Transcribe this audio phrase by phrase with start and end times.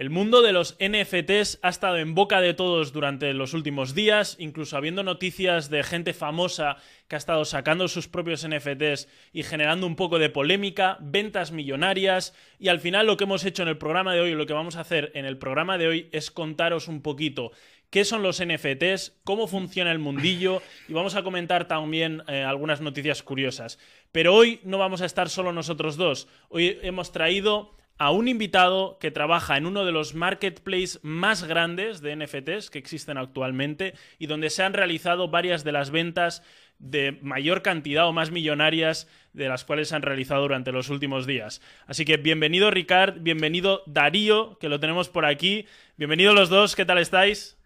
[0.00, 4.34] El mundo de los NFTs ha estado en boca de todos durante los últimos días,
[4.38, 9.86] incluso habiendo noticias de gente famosa que ha estado sacando sus propios NFTs y generando
[9.86, 13.76] un poco de polémica, ventas millonarias, y al final lo que hemos hecho en el
[13.76, 16.88] programa de hoy, lo que vamos a hacer en el programa de hoy es contaros
[16.88, 17.52] un poquito
[17.90, 22.80] qué son los NFTs, cómo funciona el mundillo y vamos a comentar también eh, algunas
[22.80, 23.78] noticias curiosas.
[24.12, 28.96] Pero hoy no vamos a estar solo nosotros dos, hoy hemos traído a un invitado
[28.98, 34.26] que trabaja en uno de los marketplaces más grandes de NFTs que existen actualmente y
[34.26, 36.42] donde se han realizado varias de las ventas
[36.78, 41.26] de mayor cantidad o más millonarias de las cuales se han realizado durante los últimos
[41.26, 41.60] días.
[41.86, 45.66] Así que bienvenido Ricard, bienvenido Darío, que lo tenemos por aquí.
[45.98, 47.58] Bienvenidos los dos, ¿qué tal estáis?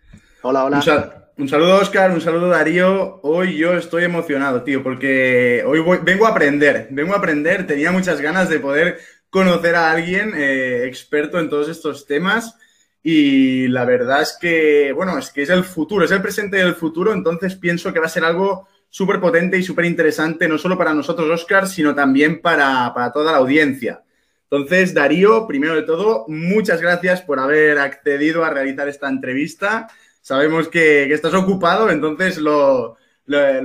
[0.43, 1.31] Hola, hola.
[1.37, 3.21] Un, saludo Oscar, un saludo Darío.
[3.23, 8.21] Hoy yo estoy emocionado, tío, porque hoy vengo a aprender, vengo a aprender, tenía muchas
[8.21, 8.99] ganas de poder
[9.35, 12.57] conocer a alguien eh, experto en todos estos temas
[13.03, 16.77] y la verdad es que, bueno, es que es el futuro, es el presente del
[16.77, 20.79] futuro, entonces pienso que va a ser algo súper potente y súper interesante, no solo
[20.79, 24.05] para nosotros, Oscar, sino también para, toda la audiencia.
[24.45, 29.89] Entonces, Darío, primero de todo, muchas gracias por haber accedido a realizar esta entrevista.
[30.21, 32.97] Sabemos que, estás ocupado, entonces lo,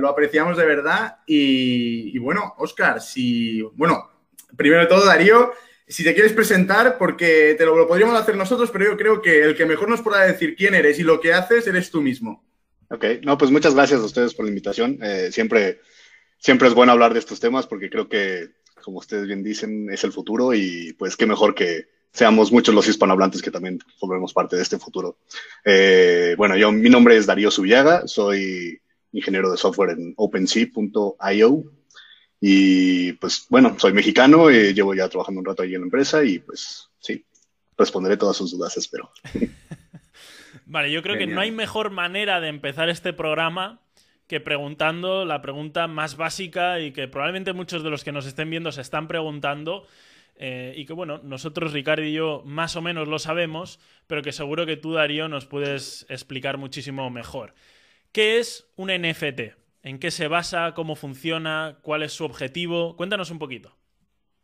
[0.08, 1.18] apreciamos de verdad.
[1.28, 4.10] Y, y bueno, Oscar, si, bueno,
[4.56, 5.52] primero de todo, Darío,
[5.90, 9.56] si te quieres presentar, porque te lo, podríamos hacer nosotros, pero yo creo que el
[9.56, 12.44] que mejor nos pueda decir quién eres y lo que haces eres tú mismo.
[12.90, 14.98] Ok, no, pues muchas gracias a ustedes por la invitación.
[15.02, 15.80] Eh, siempre,
[16.38, 18.50] siempre es bueno hablar de estos temas porque creo que,
[18.82, 22.86] como ustedes bien dicen, es el futuro y pues qué mejor que seamos muchos los
[22.86, 25.18] hispanohablantes que también formemos parte de este futuro.
[25.64, 28.80] Eh, bueno, yo, mi nombre es Darío Subiaga, soy
[29.12, 31.64] ingeniero de software en OpenSea.io
[32.40, 36.24] y pues bueno, soy mexicano, eh, llevo ya trabajando un rato ahí en la empresa
[36.24, 37.24] y pues sí,
[37.76, 39.12] responderé todas sus dudas, espero.
[40.64, 43.80] vale, yo creo que no hay mejor manera de empezar este programa
[44.26, 48.48] que preguntando la pregunta más básica y que probablemente muchos de los que nos estén
[48.48, 49.86] viendo se están preguntando.
[50.36, 54.32] Eh, y que bueno, nosotros, Ricardo y yo, más o menos lo sabemos, pero que
[54.32, 57.54] seguro que tú, Darío, nos puedes explicar muchísimo mejor.
[58.12, 59.58] ¿Qué es un NFT?
[59.82, 60.74] ¿En qué se basa?
[60.74, 61.78] ¿Cómo funciona?
[61.82, 62.96] ¿Cuál es su objetivo?
[62.96, 63.74] Cuéntanos un poquito.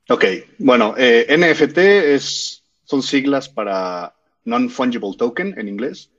[0.08, 0.24] Ok,
[0.58, 4.14] bueno, eh, NFT es, son siglas para
[4.44, 6.10] Non-Fungible Token en inglés,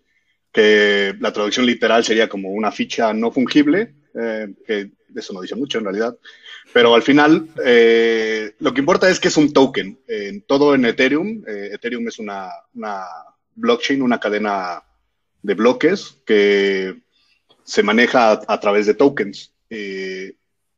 [0.52, 5.56] que la traducción literal sería como una ficha no fungible, eh, que eso no dice
[5.56, 6.18] mucho en realidad,
[6.74, 10.00] pero al final eh, lo que importa es que es un token.
[10.08, 12.50] En todo en Ethereum, Ethereum es una
[13.56, 14.84] blockchain, una cadena
[15.42, 17.07] de bloques que
[17.68, 19.54] se maneja a, través de tokens.
[19.70, 20.36] Eh,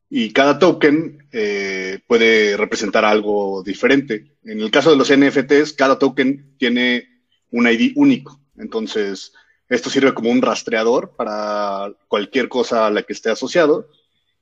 [0.09, 4.31] y cada token eh, puede representar algo diferente.
[4.43, 7.07] En el caso de los NFTs, cada token tiene
[7.51, 8.41] un ID único.
[8.57, 9.33] Entonces,
[9.69, 13.87] esto sirve como un rastreador para cualquier cosa a la que esté asociado.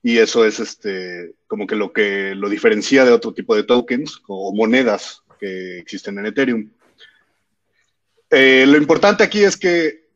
[0.02, 4.22] Y eso es este, como que lo que lo diferencia de otro tipo de tokens
[4.26, 6.70] o monedas que existen en Ethereum.
[8.30, 10.07] Eh, lo importante aquí es que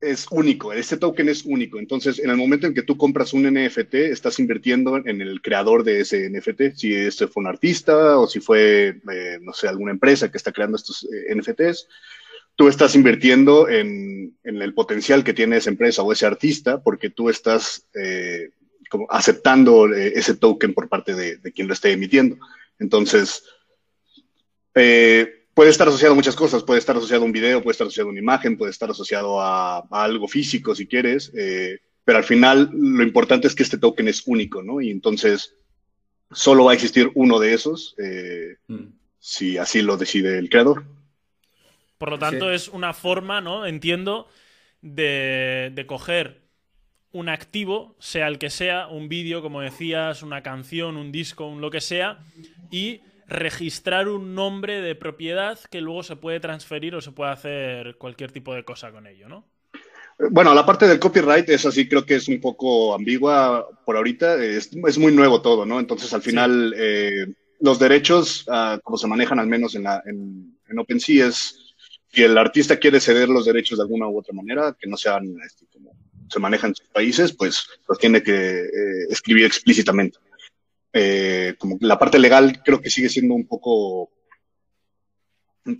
[0.00, 1.78] es único, este token es único.
[1.78, 5.84] Entonces, en el momento en que tú compras un NFT, estás invirtiendo en el creador
[5.84, 9.92] de ese NFT, si este fue un artista o si fue, eh, no sé, alguna
[9.92, 11.88] empresa que está creando estos eh, NFTs,
[12.54, 17.28] tú estás invirtiendo en, el potencial que tiene esa empresa o ese artista porque tú
[17.28, 18.50] estás eh,
[18.90, 22.38] como aceptando ese token por parte de, de, quien lo esté emitiendo.
[22.78, 23.44] Entonces,
[24.74, 27.88] eh, puede estar asociado a muchas cosas, puede estar asociado a un video, puede estar
[27.88, 32.22] asociado a una imagen, puede estar asociado a, algo físico si quieres, eh, pero al
[32.22, 34.80] final lo importante es que este token es único, ¿no?
[34.80, 35.56] Y entonces
[36.30, 38.84] solo va a existir uno de esos eh, mm.
[39.18, 40.84] si así lo decide el creador.
[41.98, 43.66] Por lo tanto, es una forma, ¿no?
[43.66, 44.28] Entiendo,
[44.80, 46.42] de, de coger
[47.10, 51.60] un activo, sea el que sea, un vídeo, como decías, una canción, un disco, un
[51.60, 52.20] lo que sea,
[52.70, 57.96] y registrar un nombre de propiedad que luego se puede transferir o se puede hacer
[57.96, 59.44] cualquier tipo de cosa con ello, ¿no?
[60.30, 64.42] Bueno, la parte del copyright es así, creo que es un poco ambigua por ahorita,
[64.42, 65.78] es, muy nuevo todo, ¿no?
[65.78, 67.26] Entonces, al final, eh,
[67.60, 71.74] los derechos, uh, como se manejan al menos en, la, en, OpenSea, es
[72.12, 75.36] si el artista quiere ceder los derechos de alguna u otra manera, que no sean
[75.44, 75.92] este, como
[76.28, 80.18] se manejan en sus países, pues los tiene que eh, escribir explícitamente.
[80.92, 84.10] Eh, como la parte legal creo que sigue siendo un poco,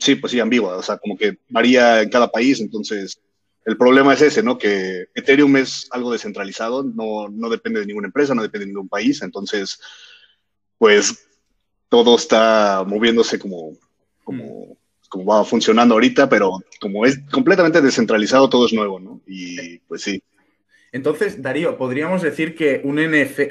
[0.01, 3.21] sí, pues sí, ambigua, o sea, como que varía en cada país, entonces
[3.65, 4.57] el problema es ese, ¿no?
[4.59, 8.89] Que Ethereum es algo descentralizado, no, no depende de ninguna empresa, no depende de ningún
[8.89, 9.79] país, entonces,
[10.79, 11.29] pues
[11.89, 13.73] todo está moviéndose como,
[14.25, 14.77] como,
[15.09, 19.21] como va funcionando ahorita, pero como es completamente descentralizado, todo es nuevo, ¿no?
[19.27, 20.23] Y pues sí.
[20.93, 22.99] Entonces, Darío, podríamos decir que un,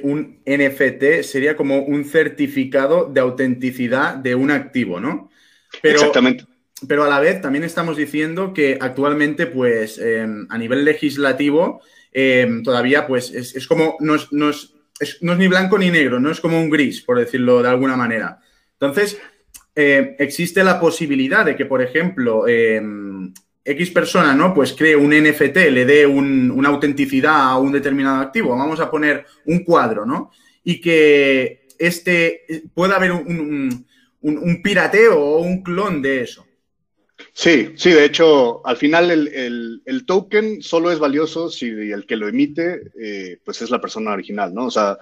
[0.04, 5.30] un NFT sería como un certificado de autenticidad de un activo, ¿no?
[5.84, 6.46] Exactamente.
[6.88, 11.82] Pero a la vez también estamos diciendo que actualmente, pues, em, a nivel legislativo,
[12.12, 14.74] em, todavía, pues, es, como, no es, no es,
[15.22, 18.40] ni blanco ni negro, no es como un gris, por decirlo de alguna manera.
[18.74, 19.20] Entonces,
[19.76, 23.34] eh, existe la posibilidad de que, por ejemplo, em,
[23.68, 24.54] X persona, ¿no?
[24.54, 28.56] Pues cree un NFT, le dé una autenticidad a un determinado activo.
[28.56, 30.32] Vamos a poner un cuadro, ¿no?
[30.64, 33.86] Y que este pueda haber un,
[34.64, 36.46] pirateo o un clon de eso.
[37.34, 42.30] Sí, sí, de hecho, al final el, token solo es valioso si el que lo
[42.30, 44.68] emite, eh, pues es la persona original, ¿no?
[44.68, 44.98] O sea,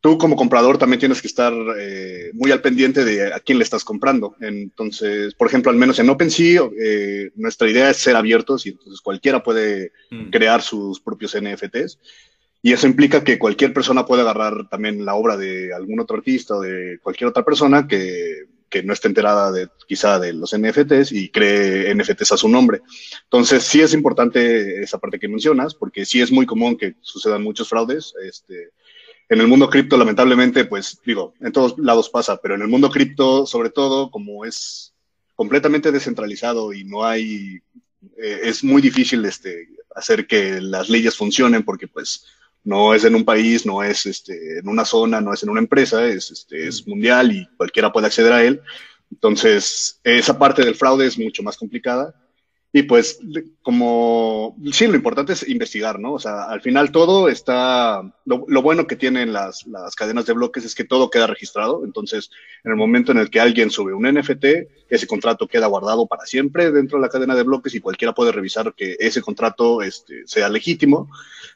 [0.00, 3.64] tú como comprador también tienes que estar eh, muy al pendiente de a quién le
[3.64, 4.36] estás comprando.
[4.40, 9.00] Entonces, por ejemplo, al menos en OpenSea, eh, nuestra idea es ser abiertos y entonces
[9.00, 10.30] cualquiera puede mm.
[10.30, 11.98] crear sus propios NFTs.
[12.62, 16.56] Y eso implica que cualquier persona puede agarrar también la obra de algún otro artista
[16.56, 21.12] o de cualquier otra persona que, que no esté enterada de quizá de los NFTs
[21.12, 22.82] y cree NFTs a su nombre.
[23.24, 27.42] Entonces, sí es importante esa parte que mencionas, porque sí es muy común que sucedan
[27.42, 28.14] muchos fraudes.
[28.24, 28.70] Este,
[29.28, 32.90] en el mundo cripto, lamentablemente, pues digo, en todos lados pasa, pero en el mundo
[32.90, 34.94] cripto, sobre todo, como es
[35.34, 37.60] completamente descentralizado y no hay,
[38.18, 42.24] eh, es muy difícil este, hacer que las leyes funcionen porque pues
[42.62, 45.60] no es en un país, no es este, en una zona, no es en una
[45.60, 48.60] empresa, es, este, es mundial y cualquiera puede acceder a él.
[49.10, 52.14] Entonces, esa parte del fraude es mucho más complicada.
[52.76, 53.20] Y pues,
[53.62, 56.12] como, sí, lo importante es investigar, ¿no?
[56.12, 60.62] O sea, al final todo está, lo, bueno que tienen las, las, cadenas de bloques
[60.62, 61.86] es que todo queda registrado.
[61.86, 62.30] Entonces,
[62.64, 64.44] en el momento en el que alguien sube un NFT,
[64.90, 68.30] ese contrato queda guardado para siempre dentro de la cadena de bloques y cualquiera puede
[68.30, 71.08] revisar que ese contrato este, sea legítimo,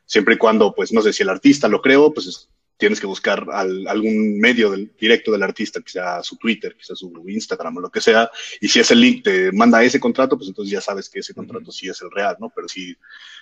[0.07, 2.49] siempre y cuando, pues, no sé si el artista lo creó, pues
[2.81, 6.97] tienes que buscar algún medio del, directo del artista, que sea su Twitter, que sea
[6.97, 8.29] su Instagram o lo que sea,
[8.61, 11.71] y si ese link te manda ese contrato, pues entonces ya sabes que ese contrato
[11.71, 12.51] sí es el real, ¿no?
[12.51, 12.97] Pero si,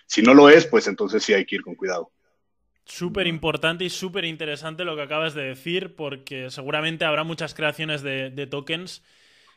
[0.07, 2.11] si no lo es, pues entonces sí hay que ir con cuidado.
[2.85, 8.03] Súper importante y súper interesante lo que acabas de decir, porque seguramente habrá muchas creaciones
[8.03, 9.03] de, de tokens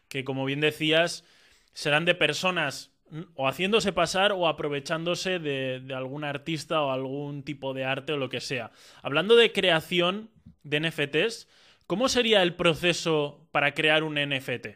[0.07, 1.23] que, como bien decías,
[1.73, 2.90] serán de personas
[3.35, 8.29] o haciéndose pasar o aprovechándose de, algún artista o algún tipo de arte o lo
[8.29, 8.71] que sea.
[9.01, 10.29] Hablando de creación
[10.63, 11.47] de NFTs,
[11.87, 14.67] ¿cómo sería el proceso para crear un NFT?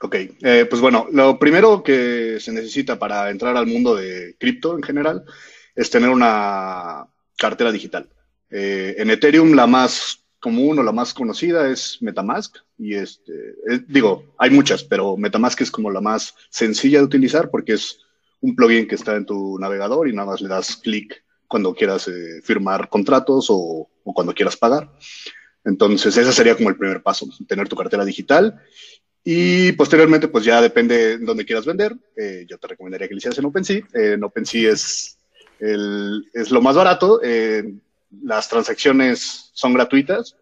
[0.00, 4.74] Ok, eh, pues bueno, lo primero que se necesita para entrar al mundo de cripto
[4.74, 5.24] en general
[5.76, 8.08] es tener una cartera digital.
[8.50, 12.56] Eh, en Ethereum la más común o la más conocida es Metamask.
[12.76, 13.32] Y este,
[13.86, 18.00] digo, hay muchas, pero Metamask es como la más sencilla de utilizar porque es
[18.40, 22.08] un plugin que está en tu navegador y nada más le das clic cuando quieras
[22.08, 24.90] eh, firmar contratos o, cuando quieras pagar.
[25.64, 28.60] Entonces, ese sería como el primer paso, tener tu cartera digital.
[29.22, 31.94] Y posteriormente, pues ya depende de dónde quieras vender.
[32.16, 33.82] Eh, yo te recomendaría que lo hicieras en OpenSea.
[33.94, 35.18] en OpenSea es,
[35.60, 37.20] el, es lo más barato.
[38.22, 40.36] Las transacciones son gratuitas,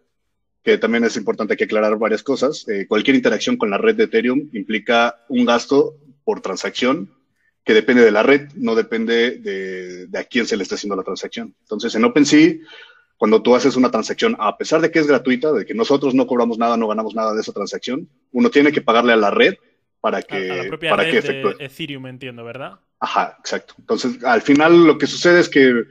[0.63, 2.67] que también es importante que aclarar varias cosas.
[2.67, 7.09] Eh, cualquier interacción con la red de Ethereum implica un gasto por transacción
[7.63, 11.03] que depende de la red, no depende de, a quién se le está haciendo la
[11.03, 11.55] transacción.
[11.61, 12.55] Entonces, en OpenSea,
[13.17, 16.25] cuando tú haces una transacción, a pesar de que es gratuita, de que nosotros no
[16.25, 19.55] cobramos nada, no ganamos nada de esa transacción, uno tiene que pagarle a la red
[19.99, 22.79] para que, a, la propia para red de Ethereum, entiendo, ¿verdad?
[22.99, 23.75] Ajá, exacto.
[23.77, 25.83] Entonces, al final lo que sucede es que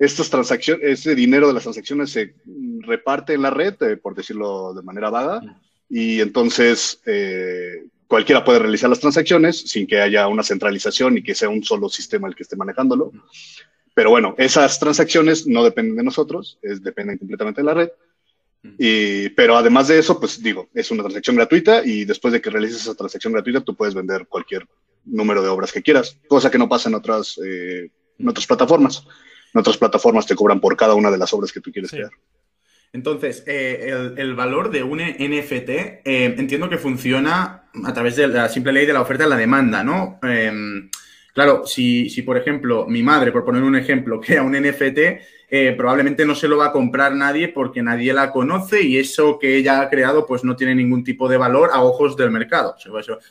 [0.00, 2.34] estas transacciones, ese dinero de las transacciones se
[2.80, 5.42] reparte en la red, eh, por decirlo de manera vaga,
[5.90, 11.34] y entonces eh, cualquiera puede realizar las transacciones sin que haya una centralización y que
[11.34, 13.12] sea un solo sistema el que esté manejándolo.
[13.92, 17.90] Pero bueno, esas transacciones no dependen de nosotros, es, dependen completamente de la red.
[18.78, 22.48] Y, pero además de eso, pues digo, es una transacción gratuita y después de que
[22.48, 24.66] realices esa transacción gratuita, tú puedes vender cualquier
[25.04, 29.04] número de obras que quieras, cosa que no pasa en otras, eh, en otras plataformas.
[29.52, 32.10] En otras plataformas te cobran por cada una de las obras que tú quieres crear.
[32.92, 38.48] Entonces, eh, el, valor de un NFT eh, entiendo que funciona a través de la
[38.48, 40.18] simple ley de la oferta y la demanda, ¿no?
[40.24, 40.90] Em,
[41.32, 44.98] claro, si, si, por ejemplo mi madre, por poner un ejemplo, crea un NFT,
[45.52, 49.38] eh, probablemente no se lo va a comprar nadie porque nadie la conoce y eso
[49.38, 52.74] que ella ha creado pues no tiene ningún tipo de valor a ojos del mercado.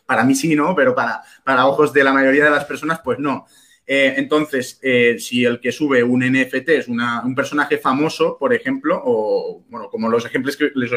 [0.05, 0.73] para mí sí, ¿no?
[0.73, 3.45] Pero para, para ojos de la mayoría de las personas pues no.
[3.91, 9.01] Eh, entonces, eh, si el que sube un NFT es un personaje famoso, por ejemplo,
[9.03, 10.91] o bueno, como los ejemplos que, los,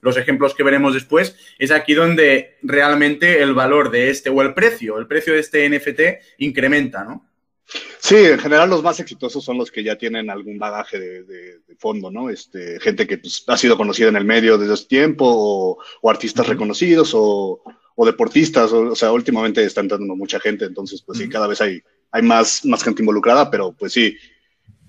[0.00, 4.54] los ejemplos que veremos después, es aquí donde realmente el valor de este o el
[4.54, 7.30] precio, el precio de este NFT incrementa, ¿no?
[8.00, 12.10] Sí, en general los más exitosos son los que ya tienen algún bagaje de, fondo,
[12.10, 12.28] ¿no?
[12.28, 16.48] Este, gente que pues, ha sido conocida en el medio desde hace tiempo, o, artistas
[16.48, 17.62] reconocidos, o,
[18.04, 22.22] deportistas, o, sea, últimamente está entrando mucha gente, entonces, pues sí, cada vez hay, hay
[22.22, 24.16] más, más gente involucrada, pero pues sí,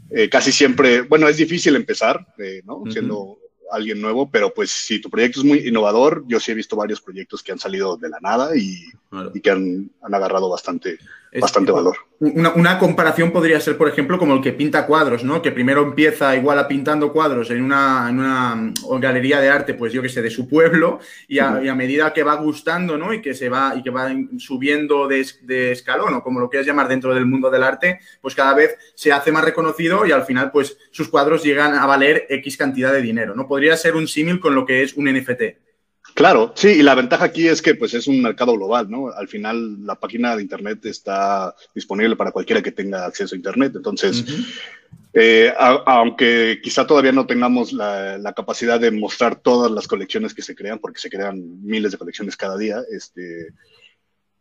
[0.10, 2.84] eh, casi siempre, bueno, es difícil empezar, eh, ¿no?
[2.90, 3.40] Siendo
[3.72, 7.02] alguien nuevo, pero pues si tu proyecto es muy innovador, yo sí he visto varios
[7.02, 8.86] proyectos que han salido de la nada y,
[9.42, 10.98] que han, han, agarrado bastante,
[11.40, 11.98] bastante valor.
[12.20, 15.42] Una, comparación podría ser, por ejemplo, como el que pinta cuadros, ¿no?
[15.42, 19.94] Que primero empieza igual a pintando cuadros en una, en una galería de arte, pues
[19.94, 23.14] yo que sé, de su pueblo, y a, medida que va gustando, ¿no?
[23.14, 26.66] Y que se va, y que va subiendo de, de, escalón, o como lo quieras
[26.66, 30.26] llamar dentro del mundo del arte, pues cada vez se hace más reconocido y al
[30.26, 33.48] final, pues sus cuadros llegan a valer X cantidad de dinero, ¿no?
[33.48, 35.67] Podría ser un símil con lo que es un NFT.
[36.18, 39.12] Claro, sí, y la ventaja aquí es que pues es un mercado global, ¿no?
[39.12, 43.74] Al final la página de Internet está disponible para cualquiera que tenga acceso a Internet.
[43.76, 44.26] Entonces,
[45.14, 45.54] eh,
[45.86, 50.80] aunque quizá todavía no tengamos la, capacidad de mostrar todas las colecciones que se crean,
[50.80, 53.54] porque se crean miles de colecciones cada día, este,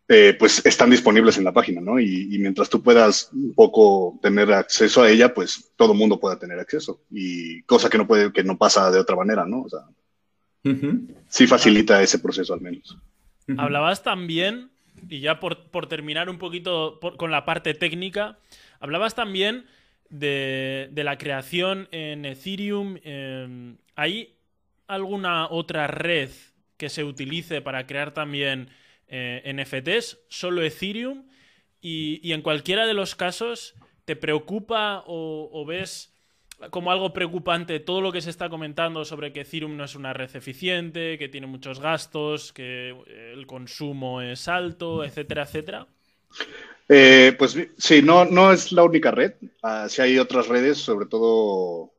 [0.09, 2.01] eh, pues están disponibles en la página, ¿no?
[2.01, 6.39] Y, mientras tú puedas un poco tener acceso a ella, pues todo el mundo pueda
[6.39, 7.03] tener acceso.
[7.11, 9.65] Y cosa que no puede, que no pasa de otra manera, ¿no?
[9.65, 9.81] O sea,
[11.29, 12.97] Sí facilita ese proceso al menos.
[13.57, 14.71] Hablabas también,
[15.09, 18.39] y ya por, terminar un poquito con la parte técnica,
[18.81, 19.67] hablabas también
[20.09, 22.99] de, la creación en Ethereum.
[23.03, 24.37] Em, ¿Hay
[24.87, 26.31] alguna otra red
[26.77, 28.69] que se utilice para crear también
[29.09, 30.19] eh, NFTs?
[30.29, 31.25] ¿Solo Ethereum?
[31.81, 36.16] Y, en cualquiera de los casos, ¿te preocupa o ves
[36.71, 40.13] como algo preocupante todo lo que se está comentando sobre que Ethereum no es una
[40.13, 42.95] red eficiente, que tiene muchos gastos, que
[43.33, 45.87] el consumo es alto, etcétera, etcétera?
[46.89, 49.33] Eh, pues sí, no, no es la única red.
[49.63, 51.93] Uh, sí hay otras redes, sobre todo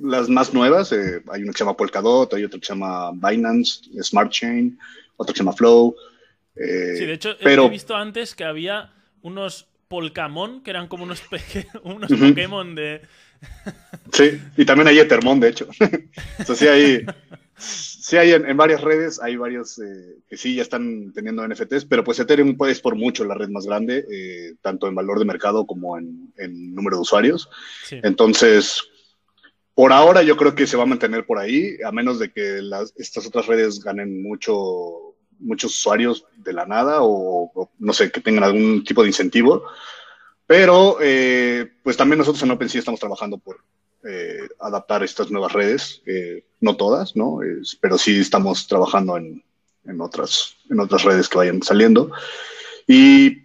[0.00, 0.92] las más nuevas.
[0.92, 4.78] Eh, hay una que se llama Polkadot, hay otra que se llama Binance, Smart Chain,
[5.16, 5.94] otra que se llama Flow.
[6.56, 8.92] Eh, sí, de hecho, he visto antes que había
[9.22, 11.22] unos Polkamon, que eran como unos,
[11.84, 13.02] unos Pokémon de,
[14.12, 15.66] Sí, y también hay Ethermon, de hecho.
[16.48, 17.04] o sí hay,
[17.56, 22.04] sí hay en, varias redes, hay varios eh, que sí ya están teniendo NFTs, pero
[22.04, 25.66] pues Ethereum es por mucho la red más grande, eh, tanto en valor de mercado
[25.66, 26.32] como en,
[26.74, 27.48] número de usuarios.
[27.90, 28.82] Entonces,
[29.74, 32.60] por ahora yo creo que se va a mantener por ahí, a menos de que
[32.96, 38.44] estas otras redes ganen mucho, muchos usuarios de la nada o, no sé, que tengan
[38.44, 39.64] algún tipo de incentivo.
[40.46, 43.58] Pero, eh, pues también nosotros en OpenSea estamos trabajando por
[44.06, 47.38] eh, adaptar estas nuevas redes, eh, no todas, ¿no?
[47.80, 49.42] pero sí estamos trabajando en,
[49.86, 52.10] en, otras, en otras redes que vayan saliendo.
[52.86, 53.44] Y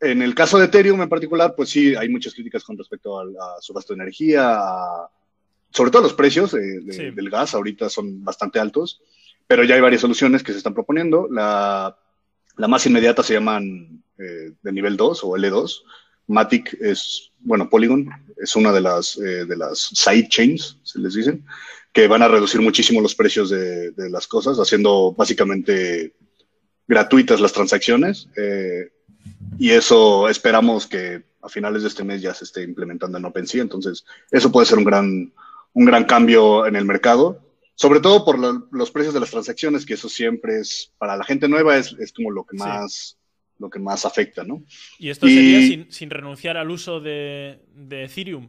[0.00, 3.24] en el caso de Ethereum en particular, pues sí, hay muchas críticas con respecto a,
[3.60, 4.60] su gasto de energía,
[5.70, 9.00] sobre todo los precios del gas, ahorita son bastante altos,
[9.46, 11.28] pero ya hay varias soluciones que se están proponiendo.
[11.30, 11.96] La,
[12.56, 15.82] la más inmediata se llaman de nivel 2 o L2,
[16.26, 21.14] Matic es, bueno, Polygon es una de las, eh, de las side chains, se les
[21.14, 21.44] dicen,
[21.92, 26.14] que van a reducir muchísimo los precios de, las cosas, haciendo básicamente
[26.86, 28.28] gratuitas las transacciones.
[28.36, 28.92] Eh,
[29.58, 33.62] y eso esperamos que a finales de este mes ya se esté implementando en OpenSea.
[33.62, 35.32] Entonces, eso puede ser un gran,
[35.72, 37.40] un gran cambio en el mercado,
[37.74, 38.38] sobre todo por
[38.72, 42.12] los precios de las transacciones, que eso siempre es, para la gente nueva, es, es
[42.12, 43.16] como lo que más
[43.58, 44.62] lo que más afecta, ¿no?
[44.98, 47.60] Y esto sería sin, renunciar al uso de,
[47.90, 48.48] Ethereum.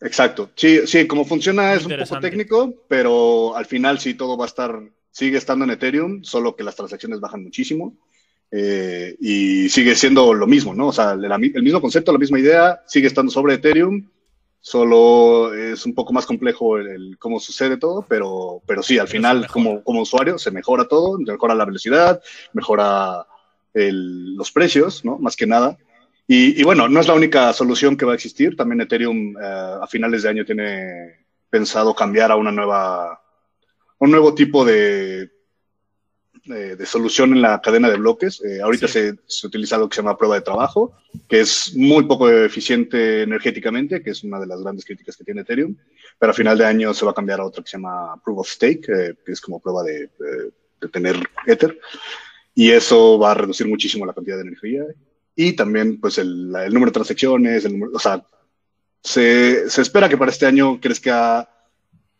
[0.00, 0.50] Exacto.
[0.54, 4.48] Sí, sí, como funciona es un poco técnico, pero al final sí todo va a
[4.48, 7.96] estar, sigue estando en Ethereum, solo que las transacciones bajan muchísimo.
[8.50, 10.88] Eh, y sigue siendo lo mismo, ¿no?
[10.88, 14.08] O sea, el, mismo concepto, la misma idea, sigue estando sobre Ethereum,
[14.60, 19.48] solo es un poco más complejo el, cómo sucede todo, pero, pero sí, al final,
[19.48, 22.22] como, como usuario, se mejora todo, mejora la velocidad,
[22.52, 23.26] mejora
[23.76, 25.18] los precios, ¿no?
[25.18, 25.78] Más que nada.
[26.28, 28.56] Y, bueno, no es la única solución que va a existir.
[28.56, 33.22] También Ethereum eh, a finales de año tiene pensado cambiar a una nueva,
[33.98, 35.30] un nuevo tipo de,
[36.44, 38.42] de, solución en la cadena de bloques.
[38.44, 40.94] Eh, ahorita se, se, utiliza lo que se llama prueba de trabajo,
[41.28, 45.42] que es muy poco eficiente energéticamente, que es una de las grandes críticas que tiene
[45.42, 45.76] Ethereum.
[46.18, 48.40] Pero a final de año se va a cambiar a otra que se llama proof
[48.40, 50.10] of stake, eh, que es como prueba de,
[50.80, 51.16] de tener
[51.46, 51.78] Ether
[52.56, 54.82] y eso va a reducir muchísimo la cantidad de energía
[55.36, 58.24] y también pues el, número de transacciones, el o sea,
[59.00, 61.48] se, se, espera que para este año crezca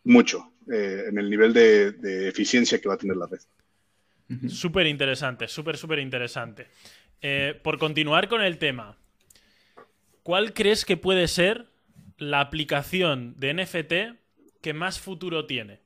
[0.05, 0.49] mucho.
[0.71, 3.39] eh, en el nivel de, eficiencia que va a tener la red.
[4.49, 6.67] Súper interesante, súper, súper interesante.
[7.21, 8.97] Eh, por continuar con el tema,
[10.23, 11.67] ¿cuál crees que puede ser
[12.17, 15.79] la aplicación de NFT que más futuro tiene?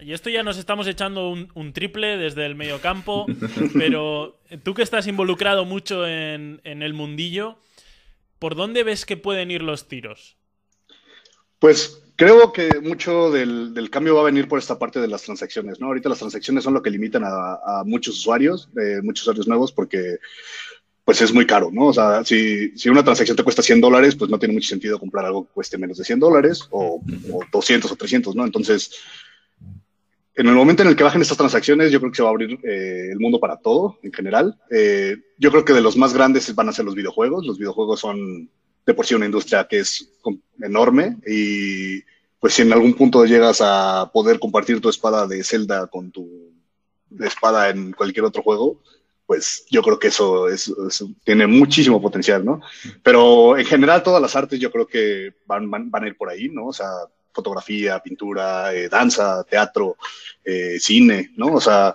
[0.00, 3.26] Y esto ya nos estamos echando un, triple desde el medio campo,
[3.74, 7.58] pero tú que estás involucrado mucho en, el mundillo,
[8.38, 10.36] ¿por dónde ves que pueden ir los tiros?
[11.60, 15.80] Pues creo que mucho del, cambio va a venir por esta parte de las transacciones,
[15.80, 15.86] ¿no?
[15.86, 20.18] Ahorita las transacciones son lo que limitan a, muchos usuarios, eh, muchos usuarios nuevos, porque
[21.04, 21.88] pues es muy caro, ¿no?
[21.88, 25.26] O sea, si, una transacción te cuesta 100 dólares, pues no tiene mucho sentido comprar
[25.26, 28.44] algo que cueste menos de 100 dólares o, o 200 o 300, ¿no?
[28.44, 28.90] Entonces,
[30.36, 32.32] en el momento en el que bajen estas transacciones, yo creo que se va a
[32.32, 34.58] abrir eh, el mundo para todo en general.
[34.70, 37.46] Eh, yo creo que de los más grandes van a ser los videojuegos.
[37.46, 38.50] Los videojuegos son
[38.84, 40.10] de por sí una industria que es
[40.60, 42.02] enorme y
[42.40, 46.52] pues si en algún punto llegas a poder compartir tu espada de Zelda con tu
[47.20, 48.82] espada en cualquier otro juego,
[49.26, 50.46] pues yo creo que eso,
[51.24, 52.60] tiene muchísimo potencial, ¿no?
[53.02, 56.28] Pero en general todas las artes yo creo que van, van, van a ir por
[56.28, 56.66] ahí, ¿no?
[56.66, 56.88] O sea,
[57.34, 59.96] fotografía, pintura, eh, danza, teatro,
[60.44, 61.54] eh, cine, ¿no?
[61.54, 61.94] O sea,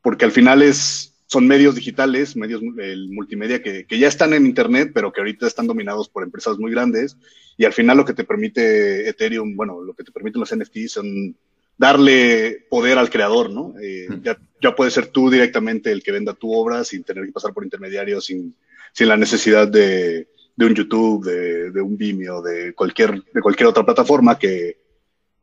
[0.00, 4.46] porque al final es, son medios digitales, medios el multimedia que, que, ya están en
[4.46, 7.16] Internet, pero que ahorita están dominados por empresas muy grandes.
[7.56, 10.92] Y al final lo que te permite Ethereum, bueno, lo que te permiten los NFTs
[10.92, 11.36] son
[11.76, 13.74] darle poder al creador, ¿no?
[13.80, 17.32] Eh, ya, ya puedes ser tú directamente el que venda tu obra sin tener que
[17.32, 18.54] pasar por intermediarios, sin,
[18.92, 21.24] sin la necesidad de, de un YouTube,
[21.72, 24.76] de, un Vimeo, de cualquier, de cualquier otra plataforma que,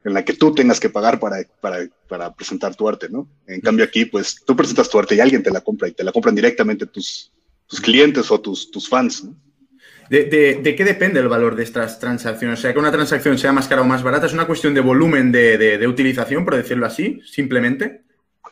[0.04, 1.38] en la que tú tengas que pagar para,
[2.10, 3.30] para, presentar tu arte, ¿no?
[3.48, 6.04] En cambio aquí, pues tú presentas tu arte y alguien te la compra y te
[6.04, 7.32] la compran directamente tus,
[7.66, 9.38] tus clientes o tus, tus fans, ¿no?
[10.10, 10.26] ¿De,
[10.62, 12.60] de, qué depende el valor de estas transacciones?
[12.60, 14.82] O sea, que una transacción sea más cara o más barata, ¿es una cuestión de
[14.82, 18.05] volumen de, de utilización, por decirlo así, simplemente?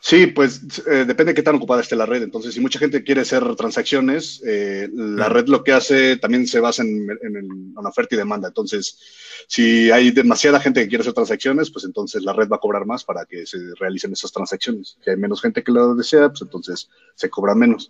[0.06, 2.24] Sí, pues eh, depende de qué tan ocupada esté la red.
[2.24, 6.60] Entonces, si mucha gente quiere hacer transacciones, eh, la red lo que hace también se
[6.60, 8.50] basa en, en, oferta y demanda.
[8.50, 9.00] Entonces,
[9.48, 12.86] si hay demasiada gente que quiere hacer transacciones, pues entonces la red va a cobrar
[12.86, 14.98] más para que se realicen esas transacciones.
[15.02, 17.90] Si hay menos gente que lo desea, pues entonces se cobra menos.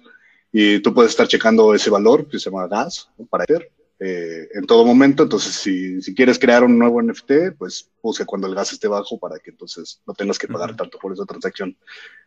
[0.52, 3.71] Y tú puedes estar checando ese valor, que se llama gas, para ver
[4.05, 5.23] eh, en todo momento.
[5.23, 9.17] Entonces, si, si, quieres crear un nuevo NFT, pues puse cuando el gas esté bajo
[9.17, 11.77] para que entonces no tengas que pagar tanto por esa transacción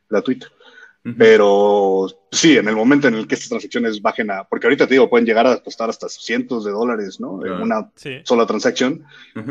[0.08, 0.48] gratuita.
[1.16, 4.94] Pero sí, en el momento en el que estas transacciones bajen a, porque ahorita te
[4.94, 7.46] digo, pueden llegar a costar hasta cientos de dólares, ¿no?
[7.46, 7.92] En una
[8.24, 9.04] sola transacción,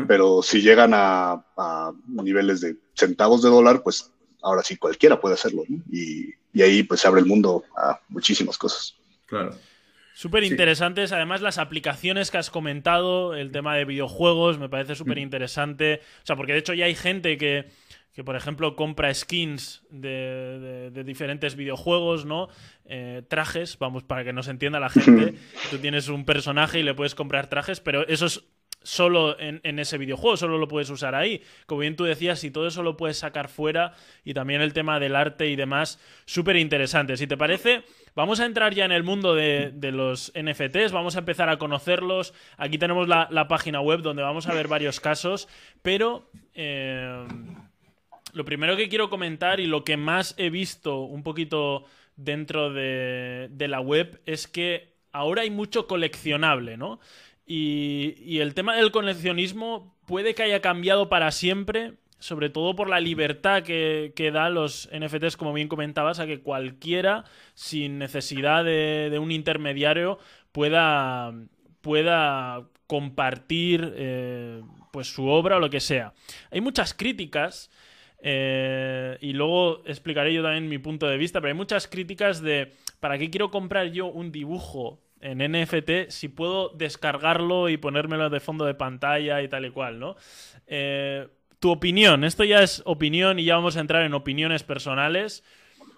[0.06, 4.12] pero si llegan a, a, niveles de centavos de dólar, pues
[4.42, 5.82] ahora sí cualquiera puede hacerlo, ¿no?
[5.90, 8.94] y, y ahí pues se abre el mundo a muchísimas cosas.
[9.24, 9.54] Claro.
[10.16, 15.18] Súper interesantes, además las aplicaciones que has comentado, el tema de videojuegos, me parece súper
[15.18, 16.00] interesante.
[16.22, 17.66] O sea, porque de hecho ya hay gente que,
[18.14, 22.48] que por ejemplo, compra skins de, diferentes videojuegos, ¿no?
[22.86, 25.34] Eh, trajes, vamos, para que nos entienda la gente.
[25.70, 28.42] Tú tienes un personaje y le puedes comprar trajes, pero eso es
[28.82, 31.42] solo en, ese videojuego, solo lo puedes usar ahí.
[31.66, 35.00] Como bien tú decías, si todo eso lo puedes sacar fuera y también el tema
[35.00, 37.16] del arte y demás, súper interesante.
[37.16, 37.82] Si te parece,
[38.16, 42.34] vamos a entrar ya en el mundo de, los NFTs, vamos a empezar a conocerlos.
[42.56, 45.48] Aquí tenemos la, página web donde vamos a ver varios casos,
[45.82, 46.28] pero...
[46.54, 47.26] Eh,
[48.32, 53.48] lo primero que quiero comentar y lo que más he visto un poquito dentro de,
[53.50, 57.00] de la web es que ahora hay mucho coleccionable, ¿no?
[57.46, 63.00] Y, el tema del coleccionismo puede que haya cambiado para siempre, sobre todo por la
[63.00, 67.24] libertad que, que da los NFTs, como bien comentabas, a que cualquiera,
[67.54, 70.18] sin necesidad de, un intermediario,
[70.52, 71.34] pueda,
[71.80, 76.14] pueda compartir eh, pues su obra o lo que sea.
[76.50, 77.70] Hay muchas críticas.
[78.28, 82.72] Eh, y luego explicaré yo también mi punto de vista, pero hay muchas críticas de
[82.98, 88.40] ¿para qué quiero comprar yo un dibujo en NFT si puedo descargarlo y ponérmelo de
[88.40, 90.16] fondo de pantalla y tal y cual, ¿no?
[90.66, 95.42] Eh, tu opinión, esto ya es opinión y ya vamos a entrar en opiniones personales.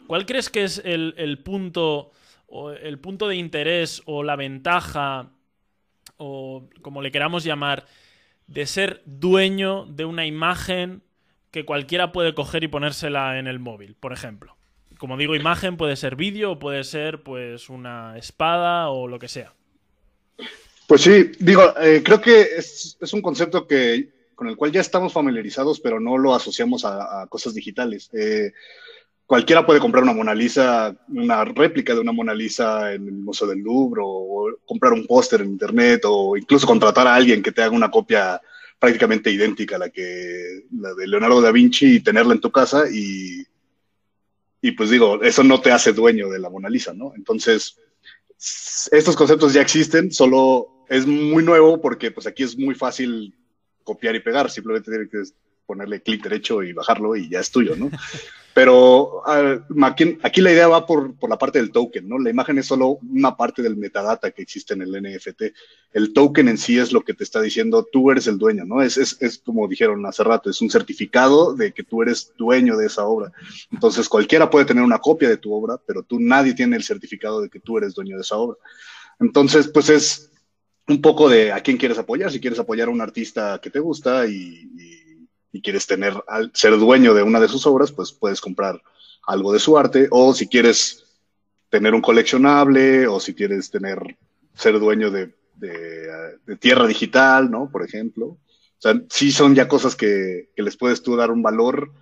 [0.07, 2.13] ¿Cuál crees que es el, punto,
[2.47, 5.31] o el punto de interés o la ventaja,
[6.17, 7.87] o como le queramos llamar,
[8.47, 11.03] de ser dueño de una imagen
[11.51, 14.59] que cualquiera puede coger y ponérsela en el móvil, por ejemplo?
[14.99, 19.29] como digo, imagen puede ser vídeo o puede ser pues una espada o lo que
[19.29, 19.55] sea.
[20.87, 25.13] Pues sí, digo, eh, creo que es, un concepto que con el cual ya estamos
[25.13, 28.09] familiarizados, pero no lo asociamos a, cosas digitales.
[28.13, 28.53] Eh,
[29.27, 33.49] cualquiera puede comprar una Mona Lisa, una réplica de una Mona Lisa en el Museo
[33.49, 37.63] del Louvre, o, comprar un póster en internet, o incluso contratar a alguien que te
[37.63, 38.41] haga una copia
[38.79, 42.85] prácticamente idéntica a la que la de Leonardo da Vinci y tenerla en tu casa
[42.89, 43.45] y,
[44.63, 47.13] y pues digo, eso no te hace dueño de la Mona Lisa, ¿no?
[47.17, 47.77] Entonces,
[48.93, 53.35] estos conceptos ya existen, solo es muy nuevo porque pues aquí es muy fácil
[53.89, 55.23] copiar y pegar, simplemente tienes que
[55.65, 57.91] ponerle clic derecho y bajarlo y ya es tuyo, ¿no?
[58.55, 62.19] Pero aquí, la idea va por, por, la parte del token, ¿no?
[62.19, 65.43] La imagen es solo una parte del metadata que existe en el NFT.
[65.93, 68.83] El token en sí es lo que te está diciendo, tú eres el dueño, ¿no?
[68.83, 72.77] Es, es, es como dijeron hace rato, es un certificado de que tú eres dueño
[72.77, 73.31] de esa obra.
[73.71, 77.41] Entonces cualquiera puede tener una copia de tu obra, pero tú nadie tiene el certificado
[77.41, 78.59] de que tú eres dueño de esa obra.
[79.21, 80.28] Entonces, pues es
[80.89, 83.79] un poco de a quién quieres apoyar, si quieres apoyar a un artista que te
[83.79, 85.09] gusta y, y
[85.53, 88.81] y quieres tener, al ser dueño de una de sus obras, pues puedes comprar
[89.27, 91.05] algo de su arte, o si quieres
[91.71, 93.99] tener un coleccionable, o si quieres tener,
[94.55, 97.71] ser dueño de, de, tierra digital, ¿no?
[97.71, 98.27] Por ejemplo.
[98.27, 101.93] O sea, sí son ya cosas que, que les puedes tú dar un valor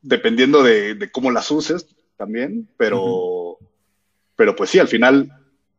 [0.00, 3.58] dependiendo de, de cómo las uses también, pero,
[4.34, 5.30] pero pues sí, al final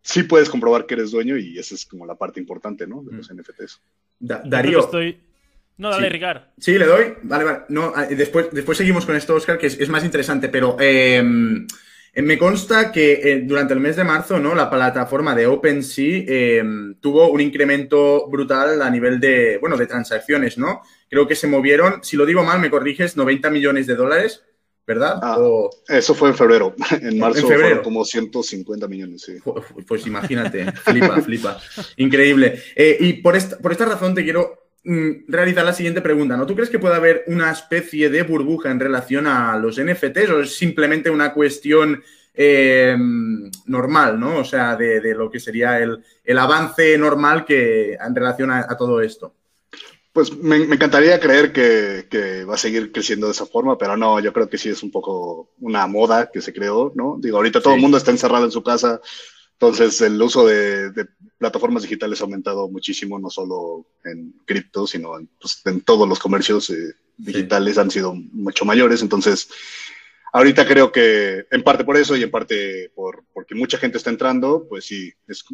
[0.04, 3.02] sí puedes comprobar que eres dueño y esa es como la parte importante, ¿no?
[3.04, 3.82] De los NFTs.
[4.20, 4.82] Darío.
[4.82, 5.18] Estoy,
[5.78, 6.39] no, dale, sí.
[6.60, 7.13] Sí, le doy.
[7.24, 7.60] Vale, vale.
[7.70, 11.66] No, ah, después, después seguimos con esto, Oscar, que es, más interesante, pero em,
[12.13, 14.54] em, me consta que eh, durante el mes de marzo, ¿no?
[14.54, 20.58] La plataforma de OpenSea em, tuvo un incremento brutal a nivel de, bueno, de transacciones,
[20.58, 20.82] ¿no?
[21.10, 24.44] Creo que se movieron, si lo digo mal, me corriges, 90 millones de dólares.
[24.86, 25.19] ¿Verdad?
[25.22, 25.38] Ah,
[25.88, 26.76] eso fue en febrero.
[27.02, 29.38] En marzo fueron como 150 millones, sí.
[29.88, 31.62] Pues imagínate, flipa, flipa.
[31.98, 32.62] Increíble.
[32.76, 36.46] Eh, y por esta, por esta razón te quiero Mm, realizar la siguiente pregunta, ¿no?
[36.46, 40.41] ¿Tú crees que puede haber una especie de burbuja en relación a los NFTs o
[40.41, 42.98] es simplemente una cuestión eh,
[43.65, 44.39] normal, ¿no?
[44.39, 49.34] O sea, de, lo que sería el, avance normal que en relación a, todo esto.
[50.13, 54.32] Pues me, encantaría creer que, va a seguir creciendo de esa forma, pero no, yo
[54.32, 57.17] creo que sí es un poco una moda que se creó, ¿no?
[57.19, 59.02] Digo, ahorita todo el mundo está encerrado en su casa,
[59.63, 65.30] entonces, el uso de, plataformas digitales ha aumentado muchísimo, no solo en cripto, sino en,
[65.39, 69.02] pues, todos los comercios eh, digitales han sido mucho mayores.
[69.02, 69.47] Entonces,
[70.34, 74.10] ahorita creo que en parte por eso y en parte por, porque mucha gente está
[74.10, 75.45] entrando, pues sí, es,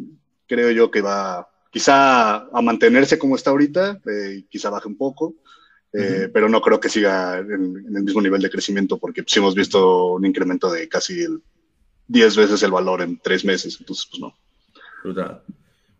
[0.48, 5.34] creo yo que va quizá a mantenerse como está ahorita, eh, quizá baje un poco.
[5.92, 9.40] Eh, pero no creo que siga en, en, el mismo nivel de crecimiento porque sí
[9.40, 11.42] hemos visto un incremento de casi el
[12.06, 13.76] 10 veces el valor en tres meses.
[13.80, 14.34] Entonces, pues no.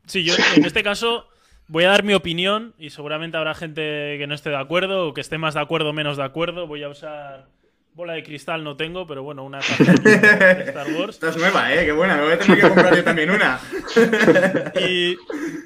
[0.06, 1.26] Sí, yo en este caso
[1.68, 5.14] voy a dar mi opinión y seguramente habrá gente que no esté de acuerdo o
[5.14, 6.66] que esté más de acuerdo o menos de acuerdo.
[6.66, 7.48] Voy a usar
[7.94, 11.14] bola de cristal, no tengo, pero bueno, una de Star Wars.
[11.14, 11.84] Esta es nueva, ¿eh?
[11.84, 13.60] Qué buena, me voy a tener que comprar yo también una.
[14.80, 15.16] y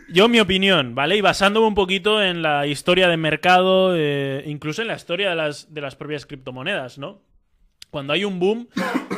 [0.08, 1.16] yo mi opinión, ¿vale?
[1.16, 5.36] Y basándome un poquito en la historia de mercado, eh, incluso en la historia de
[5.36, 7.22] las, de las propias criptomonedas, ¿no?
[7.94, 8.66] cuando hay un boom,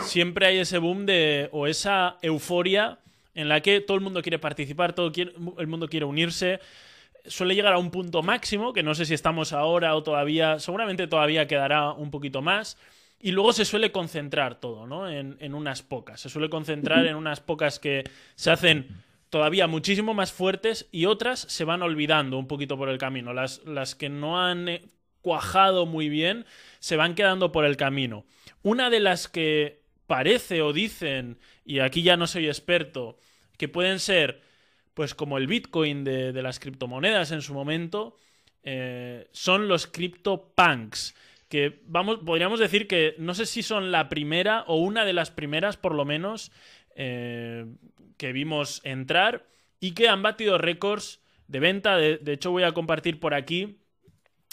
[0.03, 2.99] siempre hay ese boom de, o esa euforia
[3.35, 6.61] en la que todo el mundo quiere participar, todo el mundo quiere unirse.
[7.25, 11.07] Suele llegar a un punto máximo, que no sé si estamos ahora o todavía, seguramente
[11.07, 12.77] todavía quedará un poquito más.
[13.27, 15.11] Y luego se suele concentrar todo, ¿no?
[15.11, 16.21] En, unas pocas.
[16.21, 18.05] Se suele concentrar en unas pocas que
[18.37, 18.87] se hacen
[19.31, 23.33] todavía muchísimo más fuertes y otras se van olvidando un poquito por el camino.
[23.33, 24.83] Las, las que no han eh,
[25.23, 26.47] cuajado muy bien
[26.79, 28.25] se van quedando por el camino.
[28.62, 33.19] Una de las que parece o dicen, y aquí ya no soy experto,
[33.59, 34.41] que pueden ser,
[34.95, 38.17] pues como el Bitcoin de, las criptomonedas en su momento,
[38.62, 41.17] eh, son los CryptoPunks.
[41.49, 45.31] Que vamos, podríamos decir que no sé si son la primera o una de las
[45.31, 46.51] primeras, por lo menos,
[46.95, 47.67] eh,
[48.17, 49.47] que vimos entrar
[49.79, 51.97] y que han batido récords de venta.
[51.97, 53.79] De, de hecho, voy a compartir por aquí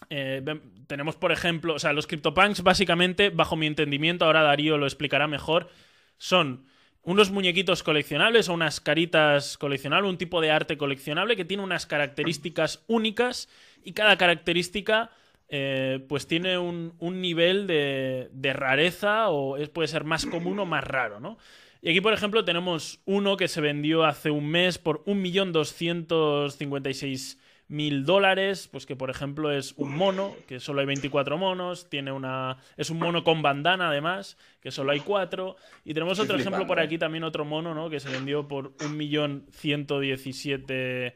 [0.09, 0.41] eh,
[0.87, 5.27] tenemos, por ejemplo, o sea, los CryptoPunks, básicamente, bajo mi entendimiento, ahora Darío lo explicará
[5.27, 5.69] mejor,
[6.17, 6.65] son
[7.01, 11.85] unos muñequitos coleccionables o unas caritas coleccionables, un tipo de arte coleccionable que tiene unas
[11.85, 13.49] características únicas
[13.83, 15.11] y cada característica
[15.55, 20.83] eh, pues tiene un, nivel de, de, rareza o puede ser más común o más
[20.83, 21.37] raro, ¿no?
[21.79, 27.37] Y aquí, por ejemplo, tenemos uno que se vendió hace un mes por 1.256.000
[27.67, 32.11] mil dólares, pues que por ejemplo es un mono, que solo hay 24 monos, tiene
[32.11, 36.67] una es un mono con bandana además, que solo hay cuatro, y tenemos otro ejemplo
[36.67, 37.89] por aquí también otro mono, ¿no?
[37.89, 41.15] Que se vendió por un millón ciento diecisiete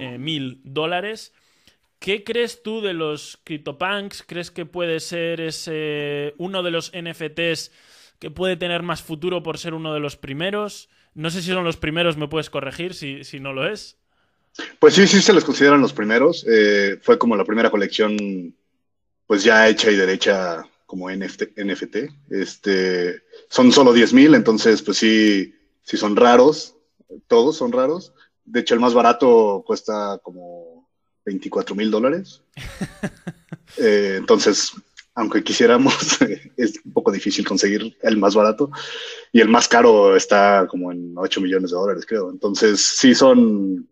[0.00, 1.32] eh, mil dólares.
[1.98, 4.22] ¿Qué crees tú de los CryptoPunks?
[4.26, 7.70] ¿Crees que puede ser ese uno de los NFTs
[8.18, 10.88] que puede tener más futuro por ser uno de los primeros?
[11.14, 13.98] No sé si son los primeros, me puedes corregir si, si no lo es.
[14.78, 16.44] Pues sí, sí se les consideran los primeros.
[16.48, 18.54] Eh, fue como la primera colección,
[19.26, 21.56] pues ya hecha y derecha como NFT.
[21.56, 21.96] NFT.
[22.30, 26.76] Este, son solo 10 mil, entonces pues sí, sí son raros.
[27.26, 28.12] Todos son raros.
[28.44, 30.73] De hecho, el más barato cuesta como
[31.24, 32.42] 24 mil dólares.
[33.76, 34.72] Eh, entonces,
[35.14, 35.94] aunque quisiéramos,
[36.56, 38.70] es un poco difícil conseguir el más barato.
[39.32, 42.30] Y el más caro está como en 8 millones de dólares, creo.
[42.30, 43.88] Entonces, sí son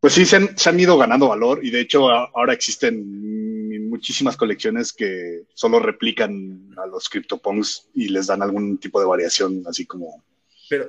[0.00, 5.42] pues sí, se han, ido ganando valor y de hecho ahora existen muchísimas colecciones que
[5.52, 10.24] solo replican a los CryptoPunks y les dan algún tipo de variación, así como...
[10.70, 10.86] Pero,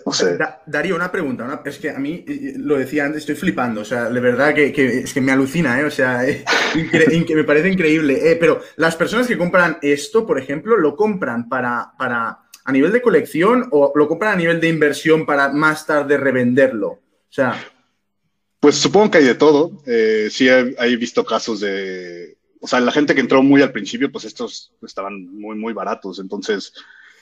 [0.67, 1.59] Darío, una pregunta.
[1.65, 2.23] es que a mí,
[2.57, 3.81] lo decía antes, estoy flipando.
[3.81, 4.67] O sea, de verdad que,
[4.99, 5.85] es que me alucina, ¿eh?
[5.85, 6.45] O sea, eh,
[7.35, 8.31] me parece increíble.
[8.31, 12.91] Eh, pero las personas que compran esto, por ejemplo, ¿lo compran para, para a nivel
[12.91, 16.89] de colección o lo compran a nivel de inversión para más tarde revenderlo?
[16.89, 17.59] O sea...
[18.59, 19.81] Pues supongo que hay de todo.
[19.87, 22.37] Eh, sí, he, visto casos de.
[22.59, 26.19] O sea, la gente que entró muy al principio, pues estos estaban muy, muy baratos.
[26.19, 26.71] Entonces,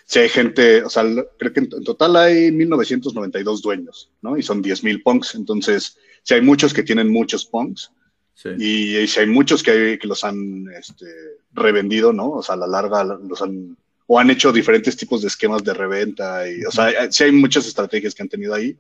[0.10, 1.04] si hay gente, o sea,
[1.38, 4.40] creo que en, total hay 1992 dueños, ¿no?
[4.40, 5.36] Y son 10.000 punks.
[5.36, 7.92] Entonces, si hay muchos que tienen muchos punks.
[8.58, 11.06] Y, si hay muchos que, que los han este,
[11.52, 12.32] revendido, ¿no?
[12.32, 13.78] O sea, a la larga los han.
[14.08, 16.50] O han hecho diferentes tipos de esquemas de reventa.
[16.50, 18.76] Y, o sea, sí hay muchas estrategias que han tenido ahí.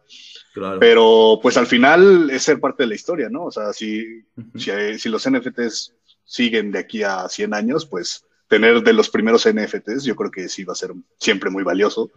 [0.79, 3.45] Pero pues al final es ser parte de la historia, ¿no?
[3.45, 5.93] O sea, si, si, los NFTs
[6.25, 10.49] siguen de aquí a 100 años, pues tener de los primeros NFTs yo creo que
[10.49, 12.11] sí va a ser siempre muy valioso.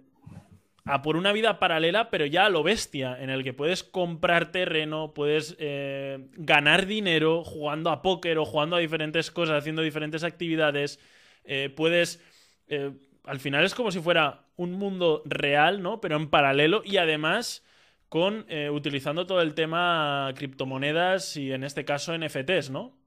[0.84, 4.50] a por una vida paralela, pero ya a lo bestia, en el que puedes comprar
[4.50, 10.24] terreno, puedes eh, ganar dinero jugando a póker o jugando a diferentes cosas, haciendo diferentes
[10.24, 10.98] actividades,
[11.44, 12.20] eh, puedes...
[12.68, 12.92] Eh,
[13.24, 16.00] al final es como si fuera un mundo real, ¿no?
[16.00, 17.64] Pero en paralelo y además
[18.08, 22.98] con utilizando todo el tema criptomonedas y en este caso NFTs, ¿no?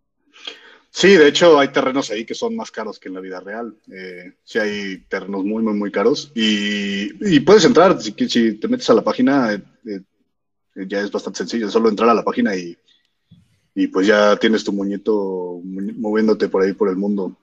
[0.96, 3.76] Sí, de hecho hay terrenos ahí que son más caros que en la vida real.
[3.92, 6.32] Eh, sí hay terrenos muy, muy, muy caros.
[6.34, 9.62] Y, puedes entrar, si, te metes a la página, eh,
[10.74, 12.78] eh, ya es bastante sencillo, solo entrar a la página y,
[13.76, 17.36] y pues ya tienes tu muñeto moviéndote por ahí por el mundo.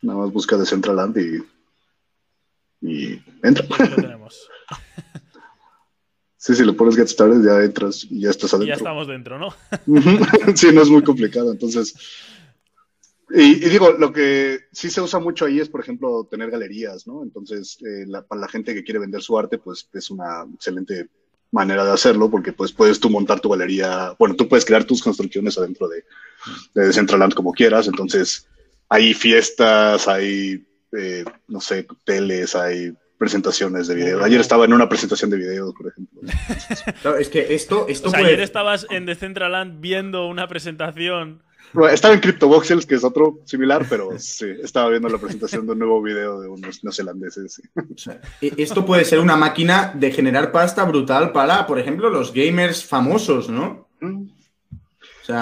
[0.00, 3.66] Nada más busca Decentraland y, y entra.
[3.68, 4.48] Lo tenemos.
[6.40, 8.68] Sí, si lo pones Get Started ya entras y ya estás adentro.
[8.68, 9.48] Ya estamos dentro, ¿no?
[10.54, 11.50] sí, no es muy complicado.
[11.50, 11.94] Entonces,
[13.30, 17.22] y, digo, lo que sí se usa mucho ahí es, por ejemplo, tener galerías, ¿no?
[17.22, 21.08] Entonces, eh, para la gente que quiere vender su arte, pues es una excelente
[21.50, 25.02] manera de hacerlo, porque pues puedes tú montar tu galería, bueno, tú puedes crear tus
[25.02, 26.04] construcciones adentro de,
[26.74, 28.46] de Centraland como quieras, entonces
[28.88, 34.22] hay fiestas, hay, eh, no sé, teles, hay presentaciones de video.
[34.22, 36.20] Ayer estaba en una presentación de video, por ejemplo.
[37.18, 41.42] es que esto, esto Ayer estabas en Decentraland viendo una presentación
[41.90, 45.78] estaba en CryptoVoxels, que es otro similar, pero sí, estaba viendo la presentación de un
[45.78, 47.62] nuevo video de unos neozelandeses.
[48.40, 53.48] Esto puede ser una máquina de generar pasta brutal para, por ejemplo, los gamers famosos,
[53.48, 53.88] ¿no?
[54.00, 54.28] Mm.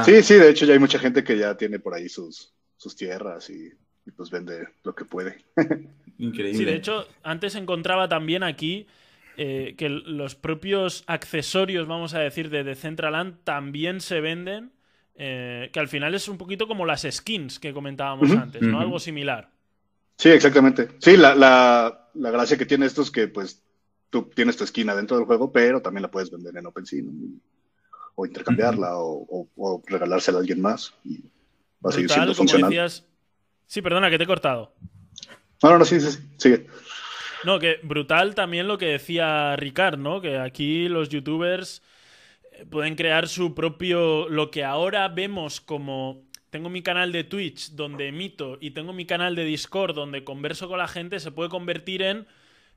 [0.05, 2.97] sí, sí, de hecho ya hay mucha gente que ya tiene por ahí sus, sus
[2.97, 3.73] tierras y,
[4.17, 5.45] pues vende lo que puede.
[6.19, 6.59] Increíble.
[6.59, 8.87] Sí, de hecho, antes encontraba también aquí
[9.37, 14.73] eh, que los propios accesorios, vamos a decir, de Decentraland también se venden.
[15.19, 18.81] Eh, que al final es un poquito como las skins que comentábamos antes, ¿no?
[18.81, 19.51] Algo similar.
[20.19, 20.89] Sí, exactamente.
[20.99, 23.63] Sí, la, la, la gracia que tiene esto es que pues
[24.11, 27.13] tú tienes tu esquina dentro del juego, pero también la puedes vender en OpenSea, ¿no?
[28.15, 30.95] O intercambiarla o, o- o regalársela a alguien más.
[31.05, 31.21] Y
[31.85, 32.71] va a seguir siendo funcional.
[32.71, 33.05] decías.
[33.67, 34.73] Sí, perdona, que te he cortado.
[35.63, 36.67] No, no, no, sí, sí, sí, sigue.
[37.45, 40.21] No, que brutal también lo que decía Ricard, ¿no?
[40.21, 41.83] Que aquí los youtubers
[42.71, 44.29] pueden crear su propio.
[44.29, 46.25] Lo que ahora vemos como.
[46.51, 50.69] Tengo mi canal de Twitch donde emito y tengo mi canal de Discord donde converso
[50.69, 52.27] con la gente, se puede convertir en.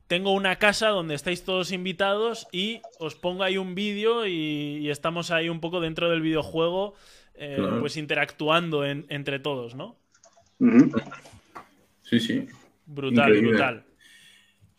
[0.07, 4.89] Tengo una casa donde estáis todos invitados y os pongo ahí un vídeo y, y
[4.89, 6.95] estamos ahí un poco dentro del videojuego,
[7.35, 7.79] eh, Claro.
[7.79, 9.97] pues interactuando en- entre todos, ¿no?
[12.03, 12.47] Sí, sí.
[12.87, 13.49] Brutal, Increíble.
[13.51, 13.83] brutal.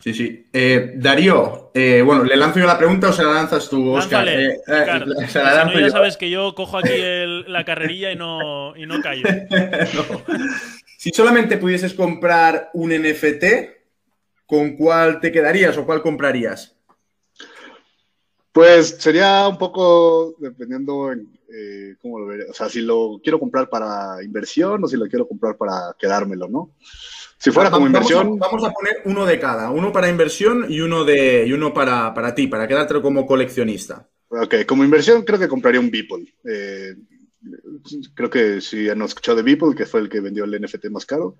[0.02, 0.46] Sí, sí.
[0.52, 4.26] Eh, Darío, eh, bueno, ¿le lanzo yo la pregunta o se la lanzas tú, Oscar?
[4.28, 4.86] Eh, eh,
[5.20, 5.92] se si la lanzo no, ya yo.
[5.92, 9.24] sabes que yo cojo aquí el- la carrerilla y no, y no callo.
[9.94, 10.22] No.
[10.96, 13.44] Si solamente pudieses comprar un NFT,
[14.46, 16.76] ¿con cuál te quedarías o cuál comprarías?
[18.52, 22.44] Pues sería un poco dependiendo en, eh, cómo lo veré.
[22.50, 26.48] O sea, si lo quiero comprar para inversión o si lo quiero comprar para quedármelo,
[26.48, 26.74] ¿no?
[27.38, 30.66] Si fuera como Vamos a- inversión, Vamos a, poner uno de cada, uno para inversión
[30.68, 34.06] y uno, de, y uno para, para ti, para quedártelo como coleccionista.
[34.28, 36.34] ok, como inversión creo que compraría un Beeple.
[36.44, 36.94] Eh,
[38.14, 41.06] creo que si han escuchado de Beeple, que fue el que vendió el NFT más
[41.06, 41.36] caro,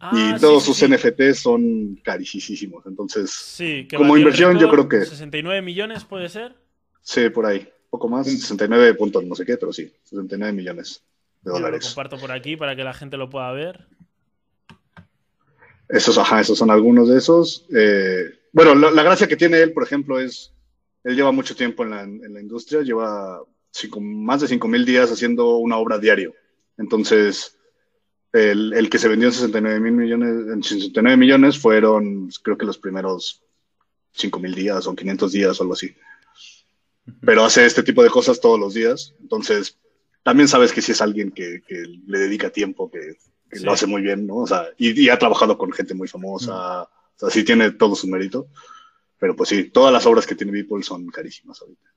[0.00, 0.86] Ah, y sí, todos sí, sus sí.
[0.88, 2.84] NFTs son carísimos.
[2.86, 6.54] Entonces, Sí, como inversión, yo creo que- 69 millones puede ser.
[7.00, 8.30] sí, por ahí, poco más, Mm.
[8.30, 11.02] 69 puntos, no sé qué, pero sí, 69 millones
[11.42, 11.86] de Yo lo dólares.
[11.86, 13.86] comparto por aquí para que la gente lo pueda ver.
[15.88, 17.66] Esos, ajá, esos son algunos de esos.
[17.74, 20.52] Eh, bueno, la, la gracia que tiene él, por ejemplo, es,
[21.04, 24.84] él lleva mucho tiempo en la, en la industria, lleva cinco- más de 5 mil
[24.84, 26.34] días haciendo una obra diario.
[26.78, 27.58] Entonces,
[28.32, 32.66] el, el que se vendió en 69 mil millones, en 69 millones fueron, creo que
[32.66, 33.42] los primeros
[34.12, 35.94] 5 mil días o 500 días o algo así.
[37.20, 39.14] Pero hace este tipo de cosas todos los días.
[39.20, 39.78] Entonces,
[40.22, 43.16] también sabes que si es alguien que, que le dedica tiempo, que,
[43.50, 43.64] que Sí.
[43.64, 44.36] lo hace muy bien, ¿no?
[44.38, 47.94] O sea, y, y ha trabajado con gente muy famosa, o sea, sí tiene todo
[47.94, 48.48] su mérito.
[49.18, 51.88] Pero pues sí, todas las obras que tiene Beeple son carísimas ahorita.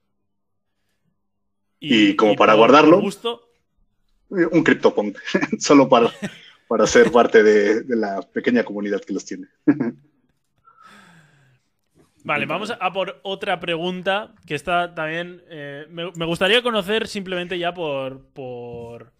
[1.79, 2.99] Y como para guardarlo.
[3.01, 3.41] gusto,
[4.29, 5.17] Un CryptoPunk,
[5.59, 6.11] solo para,
[6.67, 9.47] para ser parte de, de la pequeña comunidad que los tiene.
[12.27, 15.41] Vale, vamos a, por otra pregunta que está también.
[15.49, 19.13] eh, me, me gustaría conocer simplemente ya por, por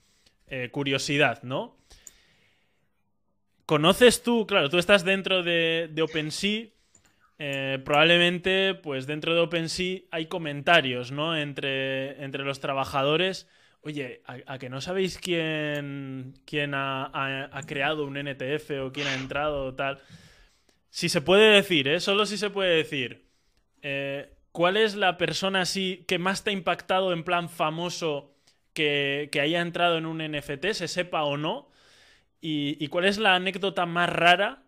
[0.47, 1.77] eh, curiosidad, ¿no?
[3.65, 6.67] ¿Conoces tú, claro, tú estás dentro de, de OpenSea,
[7.39, 11.35] eh, probablemente, pues dentro de OpenSea hay comentarios, ¿no?
[11.35, 13.49] Entre, entre los trabajadores.
[13.81, 18.91] Oye, ¿a, a que no sabéis quién, quién ha, ha- ha creado un NTF o
[18.91, 19.99] quién ha entrado o tal?
[20.89, 22.00] Si se puede decir, ¿eh?
[22.00, 23.26] Solo si se puede decir.
[23.82, 28.34] eh, ¿Cuál es la persona así que más te ha impactado en plan famoso
[28.73, 31.69] que, que haya entrado en un NFT, se sepa o no?
[32.41, 34.63] ¿Y, y cuál es la anécdota más rara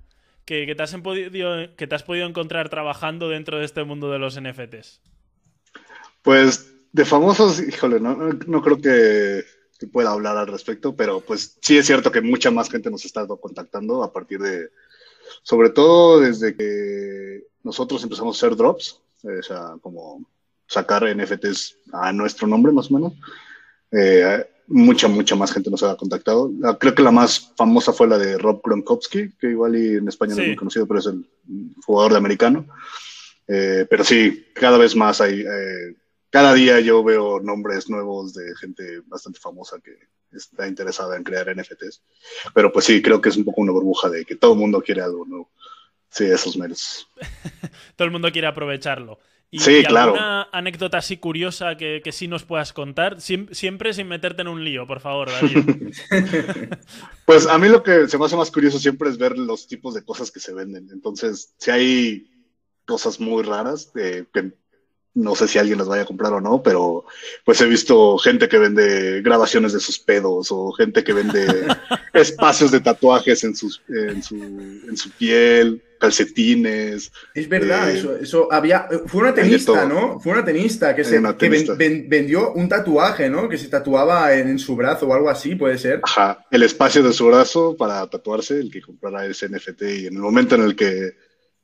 [0.46, 4.12] que, que te has podido, que te has podido encontrar trabajando dentro de este mundo
[4.12, 5.02] de los NFTs?
[6.22, 9.44] Pues de famosos, híjole, no, no- no creo que,
[9.80, 13.06] que pueda hablar al respecto, pero pues sí es cierto que mucha más gente nos
[13.06, 14.70] estado contactando a partir de,
[15.44, 20.26] sobre todo desde que nosotros empezamos a hacer drops, eh, o sea, como
[20.68, 23.14] sacar NFTs a nuestro nombre más o menos.
[23.92, 26.52] Eh, mucha, mucha más gente nos ha contactado.
[26.60, 30.08] La- creo que la más famosa fue la de Rob Gronkowski, que igual y en
[30.08, 31.26] España no es muy conocido, pero es el
[31.86, 32.68] jugador de americano.
[33.48, 35.96] Eh, pero sí, cada vez más hay, eh,
[36.30, 39.98] cada día yo veo nombres nuevos de gente bastante famosa que
[40.34, 42.02] está interesada en crear NFTs.
[42.54, 44.82] Pero pues sí, creo que es un poco una burbuja de que todo el mundo
[44.82, 45.50] quiere algo nuevo.
[46.10, 47.08] Sí, esos meros.
[47.96, 49.20] Todo el mundo quiere aprovecharlo.
[49.52, 50.12] ¿Y, Sí, y claro.
[50.14, 53.18] alguna anécdota así curiosa que, que sí nos puedas contar?
[53.18, 55.64] Siem- siempre sin meterte en un lío, por favor, Darío.
[57.26, 59.94] Pues a mí lo que se me hace más curioso siempre es ver los tipos
[59.94, 60.90] de cosas que se venden.
[60.92, 62.32] Entonces, si hay
[62.86, 64.52] cosas muy raras, eh, que
[65.16, 67.06] no sé si alguien las vaya a comprar o no, pero
[67.44, 71.46] pues he visto gente que vende grabaciones de sus pedos o gente que vende
[72.14, 77.12] espacios de tatuajes en, sus, en, su, en su piel, calcetines.
[77.34, 78.88] Es verdad, eh, eso, eso había.
[79.08, 80.20] Fue una tenista, ¿no?
[80.20, 83.50] Fue una tenista que, se, vendió un tatuaje, ¿no?
[83.50, 86.02] Que se tatuaba en, su brazo o algo así, puede ser.
[86.04, 90.16] Ajá, el espacio de su brazo para tatuarse, el que comprara ese NFT, y en
[90.16, 91.16] el momento en el que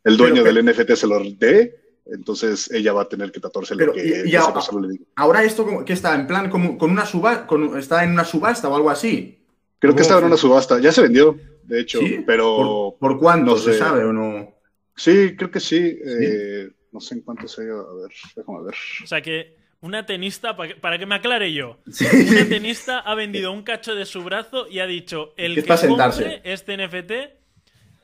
[0.03, 3.93] el dueño del NFT se lo dé, entonces ella va a tener que tatuarse lo
[3.93, 5.05] que y, esa persona le diga.
[5.15, 7.47] Ahora esto que está en plan como, con una subasta,
[7.77, 9.39] está en una subasta o algo así.
[9.79, 13.77] Creo que estaba en una subasta, ya se vendió, de hecho, pero ¿Por, cuánto se
[13.77, 14.55] sabe o no?
[14.95, 15.99] Sí, creo que sí.
[16.03, 18.75] Eh, no sé en cuánto se a ver, déjame ver.
[19.03, 23.63] O sea que una tenista, para que, me aclare yo, una tenista ha vendido un
[23.63, 27.11] cacho de su brazo y ha dicho el que compre este NFT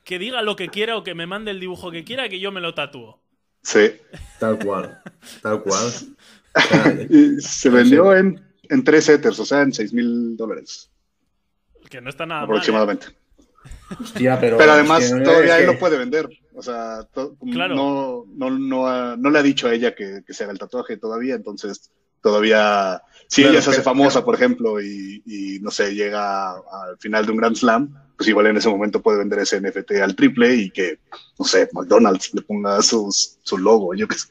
[0.03, 2.51] que diga lo que quiera o que me mande el dibujo que quiera que yo
[2.51, 3.20] me lo tatúo.
[3.63, 3.91] Sí.
[4.39, 5.01] Tal cual.
[5.41, 5.91] Tal cual.
[7.39, 10.89] se vendió en, en tres Ethers, o sea, en 6 mil dólares.
[11.89, 12.43] Que no está nada ¿eh?
[12.45, 13.07] Aproximadamente.
[13.99, 16.29] Hostia, pero, pero además todavía él lo puede vender.
[16.53, 17.07] O sea,
[17.41, 20.97] no, no, no, no, le ha dicho a ella que, que se haga el tatuaje
[20.97, 21.91] todavía, entonces
[22.21, 27.25] todavía, si ella se hace famosa, por ejemplo, y, y, no sé, llega al final
[27.25, 30.53] de un Grand Slam, pues igual en ese momento puede vender ese NFT al triple
[30.53, 30.99] y que,
[31.39, 34.27] no sé, McDonald's le ponga sus, su logo, yo qué sé.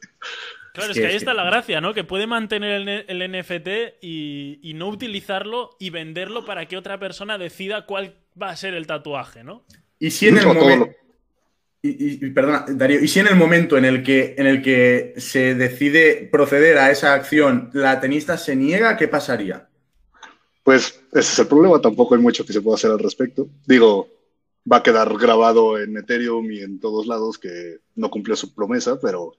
[0.73, 1.93] Claro, es que, ahí está la gracia, ¿no?
[1.93, 7.37] Que puede mantener el, NFT y, y, no utilizarlo y venderlo para que otra persona
[7.37, 9.65] decida cuál va a ser el tatuaje, ¿no?
[9.99, 10.89] Y si en el momento...
[11.83, 15.15] Y, y, perdona, Darío, y si en el momento en el, que, en el que
[15.17, 19.67] se decide proceder a esa acción, la tenista se niega, ¿qué pasaría?
[20.63, 23.49] Pues ese es el problema, tampoco hay mucho que se pueda hacer al respecto.
[23.67, 24.09] Digo,
[24.71, 29.01] va a quedar grabado en Ethereum y en todos lados que no cumplió su promesa,
[29.01, 29.33] pero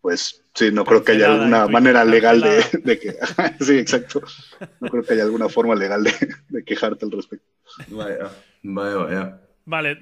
[0.00, 3.16] pues sí, no creo que haya alguna manera legal de, que...
[3.64, 4.22] sí, exacto.
[4.80, 7.46] No creo que haya alguna forma legal de, quejarte al respecto.
[7.88, 8.30] Vaya,
[8.62, 9.40] vaya, vaya.
[9.64, 10.00] Vale,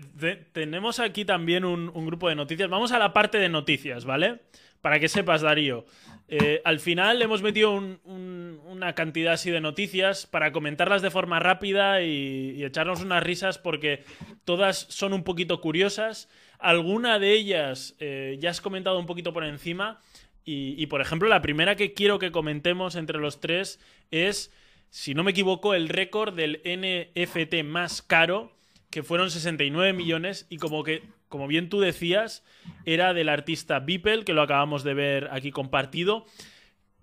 [0.53, 2.71] tenemos aquí también un, un, grupo de noticias.
[2.71, 4.43] Vamos a la parte de noticias, ¿vale?
[4.87, 5.84] Para que sepas, Darío.
[6.28, 12.03] Eh, al final hemos metido una cantidad así de noticias para comentarlas de forma rápida
[12.03, 14.05] y, echarnos unas risas porque
[14.45, 16.28] todas son un poquito curiosas.
[16.61, 19.99] Alguna de ellas eh, ya has comentado un poquito por encima.
[20.45, 23.80] Y, por ejemplo, la primera que quiero que comentemos entre los tres
[24.12, 24.53] es,
[24.91, 28.53] si no me equivoco, el récord del NFT más caro,
[28.91, 30.47] que fueron 69 millones.
[30.49, 32.45] Y como que como bien tú decías,
[32.85, 36.27] era del artista Beeple, que lo acabamos de ver aquí compartido.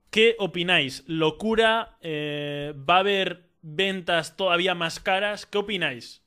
[0.09, 1.03] ¿Qué opináis?
[1.07, 1.97] ¿Locura?
[2.01, 5.45] Eh, ¿Va a haber ventas todavía más caras?
[5.45, 6.21] ¿Qué opináis?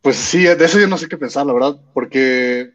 [0.00, 2.72] Pues sí, de eso yo no sé qué pensar, la verdad, porque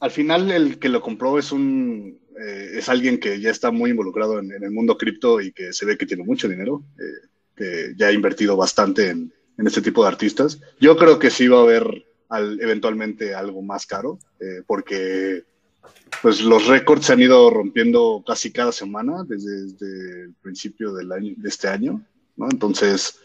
[0.00, 3.90] al final el que lo compró es un eh, es alguien que ya está muy
[3.90, 7.94] involucrado en, el mundo cripto y que se ve que tiene mucho dinero, eh, que
[7.96, 10.60] ya ha invertido bastante en, en este tipo de artistas.
[10.80, 12.06] Yo creo que sí va a haber
[12.60, 15.44] eventualmente algo más caro, eh, porque
[16.22, 21.34] pues los récords se han ido rompiendo casi cada semana desde, el principio del año,
[21.36, 22.02] de este año,
[22.36, 22.48] ¿no?
[22.50, 23.18] Entonces,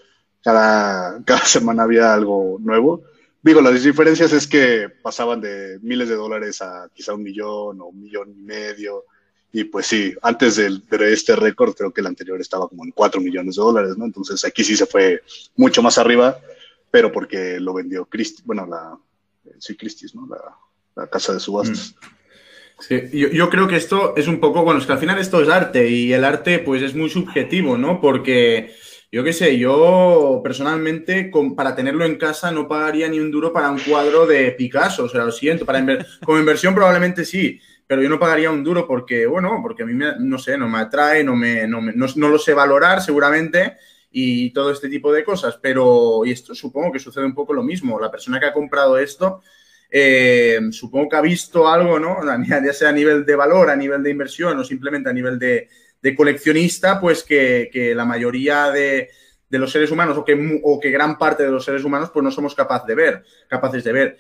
[0.43, 3.03] cada, cada semana había algo nuevo.
[3.41, 7.87] Digo, las diferencias es que pasaban de miles de dólares a quizá un millón o
[7.87, 9.03] un millón y medio.
[9.55, 10.81] Y pues sí, antes de,
[11.13, 14.05] este récord, creo que el anterior estaba como en 4 millones de dólares, ¿no?
[14.05, 15.21] Entonces aquí sí se fue
[15.55, 16.39] mucho más arriba,
[16.89, 18.97] pero porque lo vendió Christie, bueno, la,
[19.59, 20.27] sí, Christie's, ¿no?
[20.95, 21.93] La, casa de subastas.
[21.93, 22.05] Mm.
[22.79, 25.39] Sí, yo, yo, creo que esto es un poco, bueno, es que al final esto
[25.39, 28.01] es arte y el arte pues es muy subjetivo, ¿no?
[28.01, 28.73] Porque
[29.11, 33.69] yo qué sé, yo personalmente para tenerlo en casa no pagaría ni un duro para
[33.69, 35.85] un cuadro de Picasso, o sea, lo siento, para
[36.25, 39.93] como inversión probablemente sí, pero yo no pagaría un duro porque, bueno, porque a mí,
[40.19, 43.77] no sé, no me atrae, no, me, no, no, lo sé valorar seguramente
[44.11, 45.59] y todo este tipo de cosas.
[45.61, 47.99] Pero, y esto supongo que sucede un poco lo mismo.
[47.99, 49.41] La persona que ha comprado esto,
[49.91, 52.17] eh, supongo que ha visto algo, ¿no?
[52.47, 55.69] Ya sea a nivel de valor, a nivel de inversión o simplemente a nivel de,
[56.15, 59.09] coleccionista, pues que, que la mayoría de,
[59.49, 62.23] de, los seres humanos o que, o que gran parte de los seres humanos pues
[62.23, 64.17] no somos capaz de ver, capaces de ver.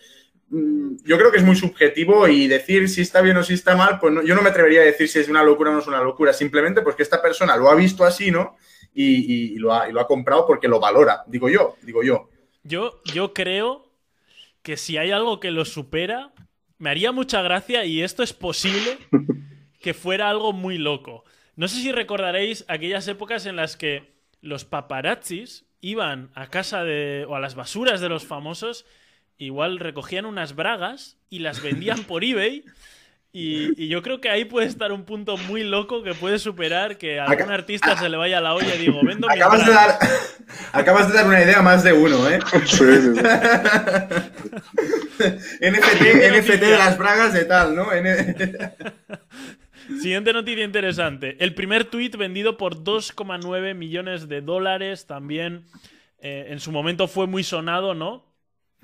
[0.53, 3.75] Mm, yo creo que es muy subjetivo y decir si está bien o si está
[3.75, 5.87] mal, pues yo no me atrevería a decir si es una locura o no es
[5.87, 8.55] una locura, simplemente porque esta persona lo ha visto así, ¿no?
[8.93, 12.29] Y, lo, ha, lo, ha, comprado porque lo valora, digo yo, digo yo.
[12.61, 13.91] Yo, yo creo
[14.61, 16.31] que si hay algo que lo supera,
[16.77, 18.99] me haría mucha gracia y esto es posible
[19.81, 21.23] que fuera algo muy loco.
[21.55, 27.25] No sé si recordaréis aquellas épocas en las que los paparazzis iban a casa de
[27.27, 28.85] o a las basuras de los famosos
[29.45, 32.63] igual recogían unas bragas y las vendían por eBay
[33.31, 37.19] Y, yo creo que ahí puede estar un punto muy loco que puede superar que
[37.19, 39.97] a algún artista se le vaya a la olla y digo, vendo acabas de dar
[40.71, 42.39] Acabas de dar una idea más de uno, ¿eh?
[42.51, 42.83] Sí, sí,
[45.61, 47.87] NFT, NFT de las bragas de tal, ¿no?
[50.01, 51.37] Siguiente noticia interesante.
[51.39, 55.65] El primer tweet vendido por 2,9 millones de dólares también
[56.19, 58.25] eh, en su momento fue muy sonado, ¿no?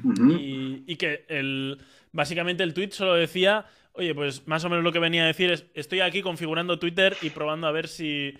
[0.04, 1.78] Y, y, que el,
[2.12, 3.66] básicamente el tweet solo decía
[4.00, 7.18] Oye, pues más o menos lo que venía a decir es, estoy aquí configurando Twitter
[7.22, 8.34] y probando a ver si,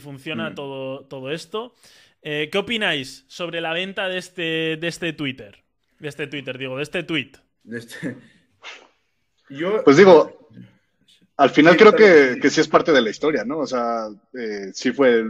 [0.00, 0.54] funciona mm.
[0.54, 1.74] todo, todo esto.
[2.22, 5.62] Eh, ¿Qué opináis sobre la venta de este, de este Twitter?
[5.98, 7.32] De este Twitter, digo, de este tweet.
[7.70, 8.16] Este...
[9.84, 10.48] Pues digo,
[11.36, 13.58] al final creo que, sí es parte de la historia, ¿no?
[13.58, 15.26] O sea, eh, sí fue,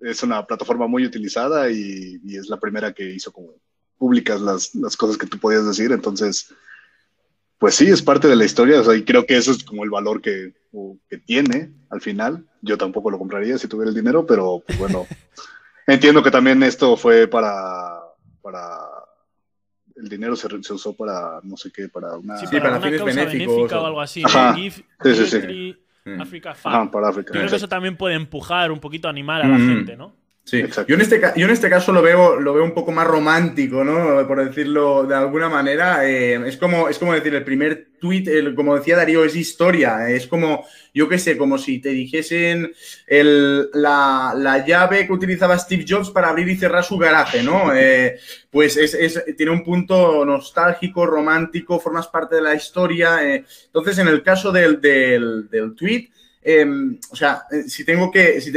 [0.00, 3.50] es una plataforma muy utilizada y, es la primera que hizo como
[3.98, 6.54] públicas las, las, cosas que tú podías decir, entonces
[7.58, 9.84] pues sí, es parte de la historia, o sea, y creo que eso es como
[9.84, 10.52] el valor que,
[11.24, 12.44] tiene al final.
[12.60, 15.06] Yo tampoco lo compraría si tuviera el dinero, pero pues, bueno,
[15.86, 17.98] entiendo que también esto fue para,
[18.42, 18.78] para
[19.96, 23.86] el dinero se, usó para no sé qué, para una, sí, para, fines benéficos o...
[23.86, 24.22] algo así.
[25.02, 25.76] sí, sí, sí.
[26.04, 26.20] Mm.
[26.20, 27.32] Africa para África.
[27.32, 29.68] Creo que eso también puede empujar un poquito, animar a la mm.
[29.68, 30.12] gente, ¿no?
[30.48, 33.04] Sí, yo en, este, yo en este caso lo veo, lo veo un poco más
[33.04, 34.24] romántico, ¿no?
[34.28, 36.08] Por decirlo de alguna manera.
[36.08, 40.08] Eh, es, como, es como decir, el primer tweet, como decía Darío, es historia.
[40.08, 42.72] Es como, yo qué sé, como si te dijesen
[43.08, 47.74] el, la, llave que utilizaba Steve Jobs para abrir y cerrar su garaje, ¿no?
[47.74, 48.16] Eh,
[48.48, 53.18] pues es, tiene un punto nostálgico, romántico, formas parte de la historia.
[53.28, 53.44] Eh.
[53.64, 56.08] Entonces, en el caso del, del, del tweet,
[56.48, 58.52] Em, o sea, eh, si tengo que, si,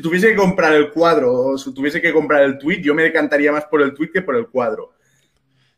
[0.00, 3.50] tuviese que comprar el cuadro o si tuviese que comprar el tweet, yo me decantaría
[3.50, 4.92] más por el tweet que por el cuadro.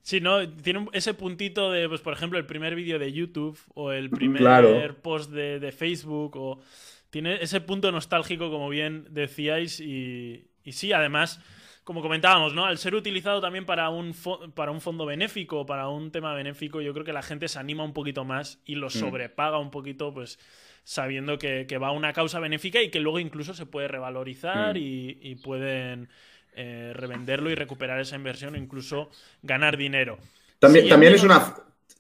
[0.03, 0.47] Sí, ¿no?
[0.47, 4.97] Tiene ese puntito de, pues, por ejemplo, el primer vídeo de YouTube o el primer
[4.97, 6.61] post de, Facebook o...
[7.09, 11.41] Tiene ese punto nostálgico, como bien decíais, y, sí, además,
[11.85, 12.67] como comentábamos, ¿no?
[12.67, 14.15] Al ser utilizado también para un,
[14.55, 17.85] para un fondo benéfico, para un tema benéfico, yo creo que la gente se anima
[17.85, 18.91] un poquito más y lo mm.
[18.91, 20.39] sobrepaga un poquito, pues
[20.85, 24.78] sabiendo que, va a una causa benéfica y que luego incluso se puede revalorizar mm.
[24.80, 26.09] y, pueden
[26.55, 29.11] eh, revenderlo y recuperar esa inversión o incluso
[29.43, 30.18] ganar dinero.
[30.59, 31.55] También, también es una...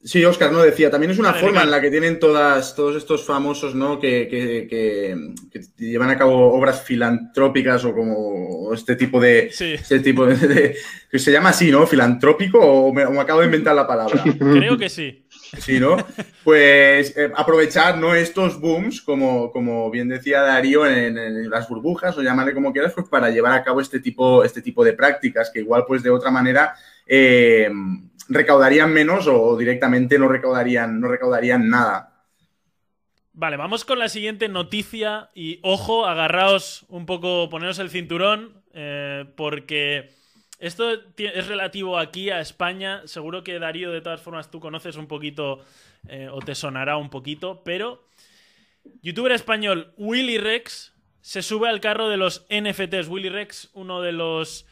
[0.04, 3.24] Sí, Oscar, no decía, también es una forma en la que tienen todas, todos estos
[3.24, 3.98] famosos, ¿no?
[3.98, 5.16] Que,
[5.78, 9.46] llevan a cabo obras filantrópicas o como este tipo de.
[9.46, 10.76] Este tipo de,
[11.10, 11.86] que se llama así, ¿no?
[11.86, 14.22] Filantrópico o me, acabo de inventar la palabra.
[14.38, 15.23] Creo que sí.
[15.58, 15.96] Sí, ¿no?
[16.44, 18.14] Pues eh, aprovechar ¿no?
[18.14, 23.08] estos booms, como, como bien decía Darío, en, las burbujas, o llamarle como quieras, pues
[23.08, 26.30] para llevar a cabo este tipo, este tipo de prácticas, que igual, pues de otra
[26.30, 26.74] manera,
[27.06, 27.70] eh,
[28.28, 32.10] recaudarían menos o directamente no recaudarían, no recaudarían nada.
[33.32, 39.24] Vale, vamos con la siguiente noticia y ojo, agarraos un poco, poneros el cinturón, eh,
[39.36, 40.10] porque
[40.58, 43.02] esto es relativo aquí a España.
[43.06, 45.64] Seguro que Darío, de todas formas, tú conoces un poquito
[46.08, 48.06] eh, o te sonará un poquito, pero
[49.02, 53.08] youtuber español Willy Rex se sube al carro de los NFTs.
[53.08, 54.66] Willy Rex, uno de los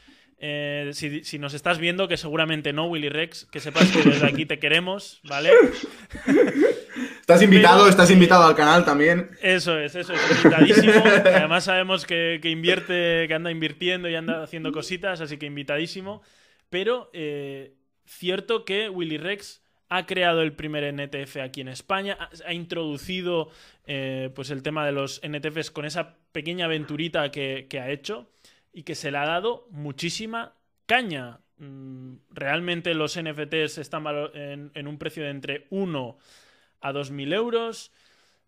[0.45, 4.45] eh, si, nos estás viendo, que seguramente no, Willy Rex, que sepas que desde aquí
[4.45, 5.51] te queremos, ¿vale?
[7.23, 9.31] Estás invitado, estás invitado al canal también.
[9.41, 10.93] Eso es, eso es, invitadísimo.
[11.05, 16.21] Además sabemos que, invierte, que anda invirtiendo y anda haciendo cositas, así que invitadísimo.
[16.69, 22.53] Pero eh, cierto que Willy Rex ha creado el primer NTF aquí en España, ha,
[22.53, 23.51] introducido
[23.87, 28.29] eh, pues el tema de los NTFs con esa pequeña aventurita que ha hecho
[28.73, 30.55] y que se le ha dado muchísima
[30.87, 31.39] caña.
[31.63, 34.05] Mm, realmente los NFTs están
[34.35, 36.19] en, un precio de entre 1
[36.83, 37.93] a 2.000 euros.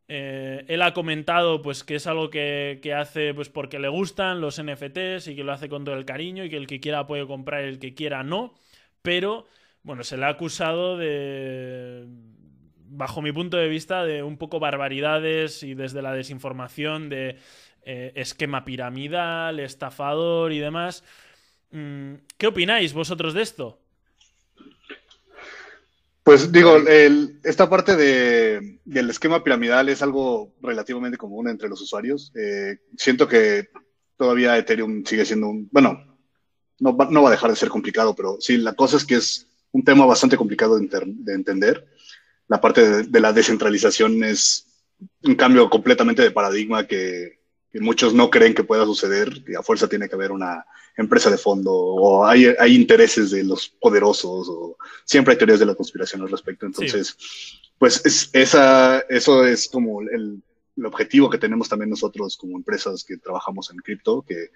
[0.08, 4.62] Eh, él ha comentado pues, que es algo que, hace pues, porque le gustan los
[4.62, 7.26] NFTs y que lo hace con todo el cariño y que el que quiera puede
[7.26, 8.54] comprar y el que quiera no.
[9.02, 9.46] Pero,
[9.82, 12.06] bueno, se le ha acusado de,
[12.96, 17.38] bajo mi punto de vista, de un poco barbaridades y desde la desinformación de
[17.82, 21.04] eh, esquema piramidal, estafador y demás.
[21.70, 23.83] Mm, ¿Qué opináis vosotros de esto?
[26.24, 26.78] Pues digo,
[27.44, 32.32] esta parte del esquema piramidal es algo relativamente común entre los usuarios.
[32.34, 33.68] Eh, siento que
[34.16, 36.16] todavía Ethereum sigue siendo un, bueno,
[36.80, 39.16] no va, no va, a dejar de ser complicado, pero sí, la cosa es que
[39.16, 40.88] es un tema bastante complicado de,
[41.34, 41.86] entender.
[42.48, 44.66] La parte de, la descentralización es
[45.24, 47.40] un cambio completamente de paradigma que,
[47.74, 50.64] que muchos no creen que pueda suceder, que a fuerza tiene que haber una
[50.96, 55.66] empresa de fondo o hay, hay intereses de los poderosos o siempre hay teorías de
[55.66, 56.66] la conspiración al respecto.
[56.66, 57.16] Entonces,
[57.76, 60.40] pues es, esa, eso es como el,
[60.76, 64.50] el objetivo que tenemos también nosotros como empresas que trabajamos en cripto, que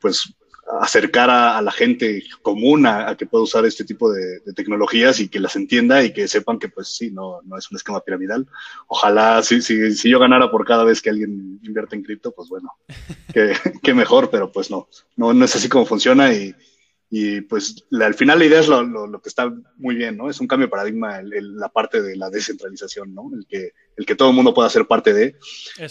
[0.00, 0.32] pues
[0.80, 5.40] acercar a, la gente común a, que pueda usar este tipo de, tecnologías y que
[5.40, 8.46] las entienda y que sepan que pues sí, no, no es un esquema piramidal.
[8.86, 12.48] Ojalá si, si, si yo ganara por cada vez que alguien invierte en cripto, pues
[12.48, 12.72] bueno,
[13.32, 16.54] que, mejor, pero pues no, no, no es así como funciona y,
[17.10, 20.28] y pues al final la idea es lo, lo, que está muy bien, ¿no?
[20.28, 23.30] Es un cambio de paradigma la parte de la descentralización, ¿no?
[23.32, 25.36] El que, el que todo el mundo pueda ser parte de.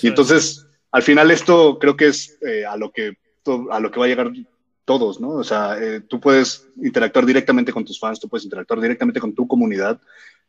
[0.01, 3.17] y entonces, al final esto creo que es eh, a, lo que,
[3.71, 4.31] a lo que va a llegar
[4.85, 5.29] todos, ¿no?
[5.29, 9.33] O sea, eh, tú puedes interactuar directamente con tus fans, tú puedes interactuar directamente con
[9.33, 9.99] tu comunidad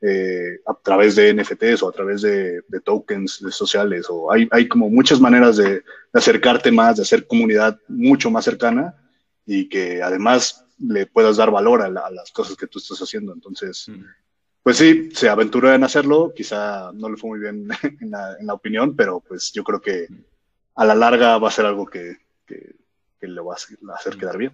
[0.01, 4.91] eh, a través de NFTs o a través de, tokens sociales, o hay, hay como
[4.91, 5.82] muchas maneras de,
[6.12, 8.95] acercarte más, de hacer comunidad mucho más cercana
[9.47, 13.32] y que además le puedas dar valor a, las cosas que tú estás haciendo.
[13.32, 13.91] Entonces,
[14.62, 17.68] pues sí, se aventuró en hacerlo, quizá no le fue muy bien
[18.01, 20.09] en la, opinión, pero pues yo creo que
[20.74, 22.18] a la larga va a ser algo que
[23.28, 24.52] le va a hacer quedar bien.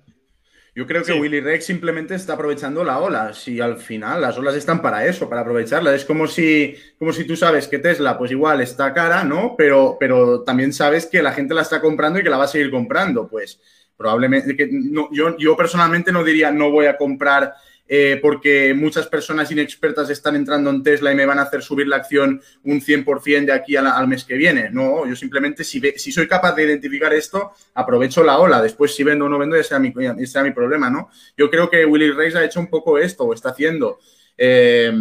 [0.75, 3.35] Yo creo que Willy Rex simplemente está aprovechando la ola.
[3.35, 5.95] Si al final las olas están para eso, para aprovecharla.
[5.95, 9.57] Es como si, como si tú sabes que Tesla, pues igual está cara, ¿no?
[9.59, 12.49] Pero, pero también sabes que la gente la está comprando y que la va a
[12.49, 13.29] seguir comprando.
[13.29, 13.61] Pues
[13.97, 17.53] probablemente, que no, yo, yo personalmente no diría no voy a comprar
[17.93, 21.89] eh, porque muchas personas inexpertas están entrando en Tesla y me van a hacer subir
[21.89, 24.71] la acción un 100% de aquí al, mes que viene.
[24.71, 28.63] No, yo simplemente si, si soy capaz de identificar esto, aprovecho la ola.
[28.63, 31.11] Después si vendo o no vendo, ese sea mi, problema, ¿no?
[31.37, 33.99] Yo creo que Willy Reis ha hecho un poco esto, o está haciendo.
[34.39, 34.93] Eh,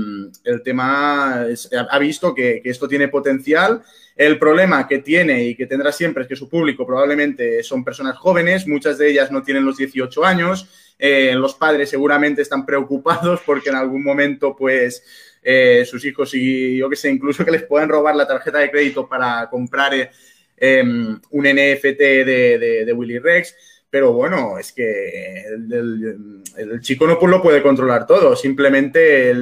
[0.44, 1.46] el tema
[1.90, 3.84] ha visto que, esto tiene potencial.
[4.16, 8.18] El problema que tiene y que tendrá siempre es que su público probablemente son personas
[8.18, 10.68] jóvenes, muchas de ellas no tienen los 18 años,
[11.02, 15.02] eh, los padres seguramente están preocupados porque en algún momento, pues,
[15.42, 18.70] eh, sus hijos y yo que sé, incluso que les puedan robar la tarjeta de
[18.70, 20.12] crédito para comprar eh,
[20.58, 23.56] em, un NFT de, Willy Rex.
[23.90, 28.36] Pero bueno, es que el, chico no lo puede controlar todo.
[28.36, 29.34] Simplemente,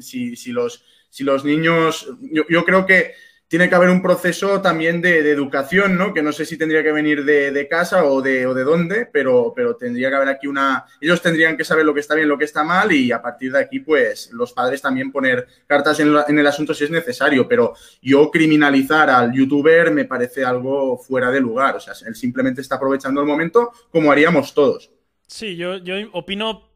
[0.00, 2.08] si, los, si los niños,
[2.48, 3.12] yo creo que
[3.50, 6.14] tiene que haber un proceso también de, educación, ¿no?
[6.14, 10.08] Que no sé si tendría que venir de, casa o de, dónde, pero, pero tendría
[10.08, 10.84] que haber aquí una...
[11.00, 13.50] Ellos tendrían que saber lo que está bien, lo que está mal y a partir
[13.50, 17.74] de aquí, pues, los padres también poner cartas en, el asunto si es necesario, pero
[18.00, 22.76] yo criminalizar al youtuber me parece algo fuera de lugar, o sea, él simplemente está
[22.76, 24.92] aprovechando el momento como haríamos todos.
[25.26, 26.70] Sí, yo, yo opino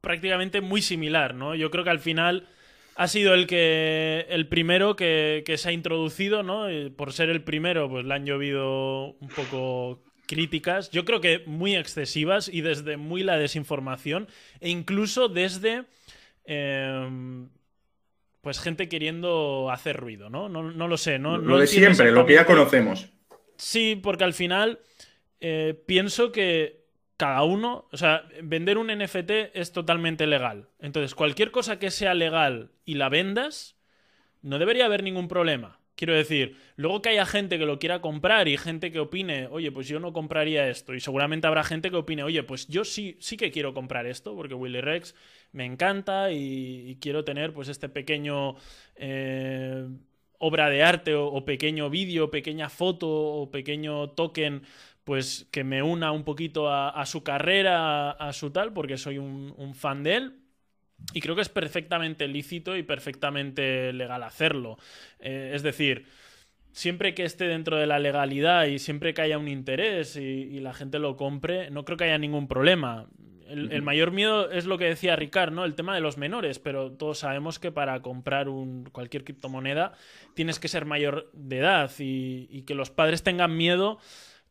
[0.00, 1.54] prácticamente muy similar, ¿no?
[1.54, 2.48] Yo creo que al final
[2.96, 6.66] ha sido el que el primero que, se ha introducido, ¿no?
[6.96, 11.76] por ser el primero, pues le han llovido un poco críticas, yo creo que muy
[11.76, 14.28] excesivas y desde muy la desinformación
[14.60, 15.84] e incluso desde
[16.44, 17.48] em,
[18.40, 20.48] pues gente queriendo hacer ruido, ¿no?
[20.48, 21.36] No, lo sé, ¿no?
[21.36, 23.08] Lo de siempre, lo que ya conocemos.
[23.56, 24.80] Sí, porque al final
[25.40, 26.85] eh, pienso que
[27.16, 30.68] cada uno, o sea, vender un NFT es totalmente legal.
[30.78, 33.76] Entonces, cualquier cosa que sea legal y la vendas,
[34.42, 35.80] no debería haber ningún problema.
[35.94, 39.72] Quiero decir, luego que haya gente que lo quiera comprar y gente que opine, oye,
[39.72, 40.92] pues yo no compraría esto.
[40.92, 44.36] Y seguramente habrá gente que opine, oye, pues yo sí, sí que quiero comprar esto,
[44.36, 45.14] porque Willy Rex
[45.52, 48.56] me encanta y, quiero tener pues este pequeño
[48.96, 49.88] eh,
[50.38, 54.64] obra de arte o, o pequeño vídeo, pequeña foto o pequeño token
[55.06, 59.72] pues que me una un poquito a, su carrera, a, su tal, porque soy un,
[59.72, 60.40] fan de él.
[61.14, 64.78] Y creo que es perfectamente lícito y perfectamente legal hacerlo.
[65.20, 66.06] Eh, es decir,
[66.72, 70.74] siempre que esté dentro de la legalidad y siempre que haya un interés y, la
[70.74, 73.06] gente lo compre, no creo que haya ningún problema.
[73.46, 75.64] El, mayor miedo es lo que decía Ricard, ¿no?
[75.64, 79.92] El tema de los menores, pero todos sabemos que para comprar un, cualquier criptomoneda
[80.34, 84.00] tienes que ser mayor de edad y que los padres tengan miedo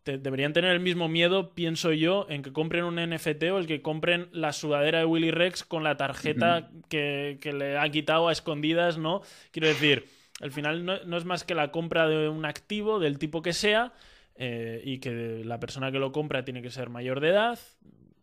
[0.06, 3.82] deberían tener el mismo miedo, pienso yo, en que compren un NFT o el que
[3.82, 8.98] compren la sudadera de Willy Rex con la tarjeta que, le ha quitado a escondidas,
[8.98, 9.22] ¿no?
[9.52, 10.06] Quiero decir,
[10.42, 13.94] al final no, es más que la compra de un activo del tipo que sea
[14.36, 17.60] eh, y que la persona que lo compra tiene que ser mayor de edad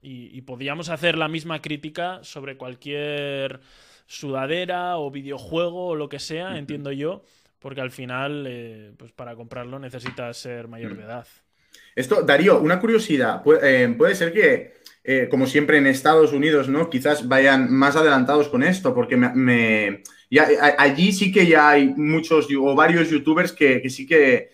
[0.03, 3.61] y, podríamos hacer la misma crítica sobre cualquier
[4.07, 7.23] sudadera o videojuego o lo que sea, entiendo yo,
[7.61, 11.27] porque al final, eh, pues para comprarlo necesitas ser mayor de edad.
[11.95, 13.43] Esto, Darío, una curiosidad.
[13.63, 14.75] Eh, puede ser que,
[15.05, 16.89] eh, como siempre en Estados Unidos, ¿no?
[16.89, 20.03] Quizás vayan más adelantados con esto, porque me,
[20.79, 24.51] allí sí que ya hay muchos o varios youtubers que, sí que,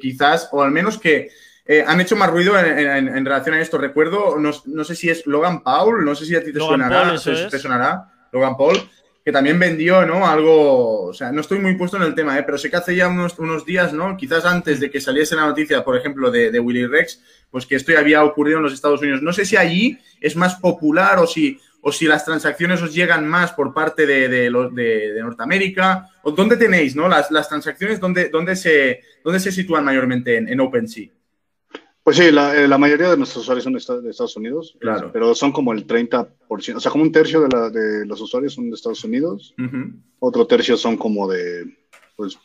[0.00, 1.30] quizás, o al menos que
[1.66, 3.76] eh, han hecho más ruido en, relación a esto.
[3.76, 7.58] Recuerdo, no, sé si es Logan Paul, no sé si a ti te, sonará, te
[7.58, 8.78] sonará, Logan Paul
[9.28, 10.26] que también vendió, ¿no?
[10.26, 12.44] Algo, o sea, no estoy muy puesto en el tema, ¿eh?
[12.44, 14.16] pero sé que hace ya unos, unos días, ¿no?
[14.16, 17.20] Quizás antes de que saliese la noticia, por ejemplo, de, Willy Rex,
[17.50, 19.20] pues que esto ya había ocurrido en los Estados Unidos.
[19.20, 23.28] No sé si allí es más popular o si, o si las transacciones os llegan
[23.28, 26.08] más por parte de, de, de, de Norteamérica.
[26.22, 27.06] ¿O ¿Dónde tenéis, ¿no?
[27.06, 31.08] Las, las transacciones, ¿dónde, dónde, se, ¿dónde se sitúan mayormente en, en OpenSea?
[32.08, 35.10] Pues sí, la, eh, la, mayoría de nuestros usuarios son de Estados Unidos, claro.
[35.12, 38.54] pero son como el 30%, o sea, como un tercio de, la, de los usuarios
[38.54, 40.02] son de Estados Unidos, uh -huh.
[40.18, 41.76] otro tercio son como de,
[42.16, 42.38] pues,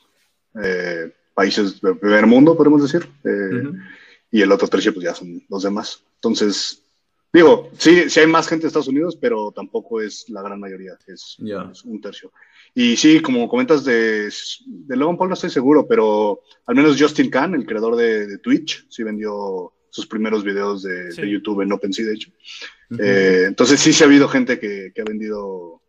[0.62, 3.84] eh, países de primer mundo, podemos decir, eh, uh -huh.
[4.32, 6.04] y el otro tercio, pues ya son los demás.
[6.16, 6.84] Entonces,
[7.32, 10.98] digo, sí, sí hay más gente de Estados Unidos, pero tampoco es la gran mayoría,
[11.08, 11.70] es, yeah.
[11.72, 12.34] es un tercio.
[12.76, 14.30] Y sí, como comentas de,
[14.66, 18.38] de Logan Paul, no estoy seguro, pero al menos Justin Khan, el creador de, de
[18.40, 21.22] Twitch, sí vendió sus primeros videos de, sí.
[21.22, 22.32] de YouTube en OpenSea, de hecho.
[22.90, 23.04] Uh -huh.
[23.04, 25.84] eh, entonces sí, sí ha habido gente que, que, ha vendido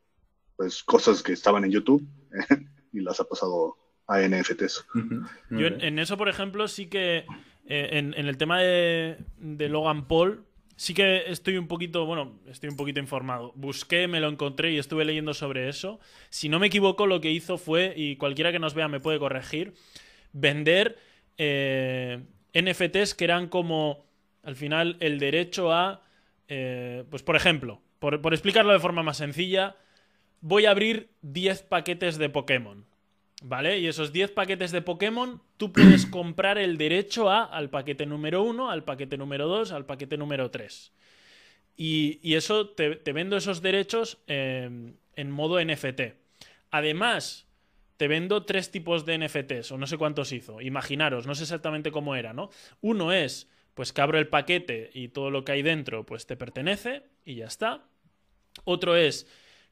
[0.56, 2.06] pues cosas que estaban en YouTube
[2.92, 3.76] y las ha pasado
[4.06, 4.84] a NFTs.
[4.94, 5.28] Uh -huh.
[5.50, 7.24] Yo en, en, eso, por ejemplo, sí que
[7.66, 10.44] eh, en, en, el tema de, de Logan Paul,
[10.76, 13.52] Sí que estoy un poquito, bueno, estoy un poquito informado.
[13.54, 16.00] Busqué, me lo encontré y estuve leyendo sobre eso.
[16.30, 19.18] Si no me equivoco, lo que hizo fue, y cualquiera que nos vea me puede
[19.18, 19.74] corregir,
[20.32, 20.98] vender
[21.38, 24.06] eh, NFTs que eran como,
[24.42, 26.02] al final, el derecho a,
[26.48, 29.76] eh, pues por ejemplo, por, por explicarlo de forma más sencilla,
[30.40, 32.84] voy a abrir 10 paquetes de Pokémon.
[33.46, 33.78] ¿Vale?
[33.78, 38.42] Y esos 10 paquetes de Pokémon, tú puedes comprar el derecho a, al paquete número
[38.42, 40.92] 1, al paquete número 2, al paquete número 3.
[41.76, 46.00] Y, y eso te, te, vendo esos derechos eh, en modo NFT.
[46.70, 47.46] Además,
[47.98, 50.62] te vendo tres tipos de NFTs, o no sé cuántos hizo.
[50.62, 52.48] Imaginaros, no sé exactamente cómo era, ¿no?
[52.80, 56.38] Uno es, pues que abro el paquete y todo lo que hay dentro, pues te
[56.38, 57.84] pertenece y ya está.
[58.64, 59.26] Otro es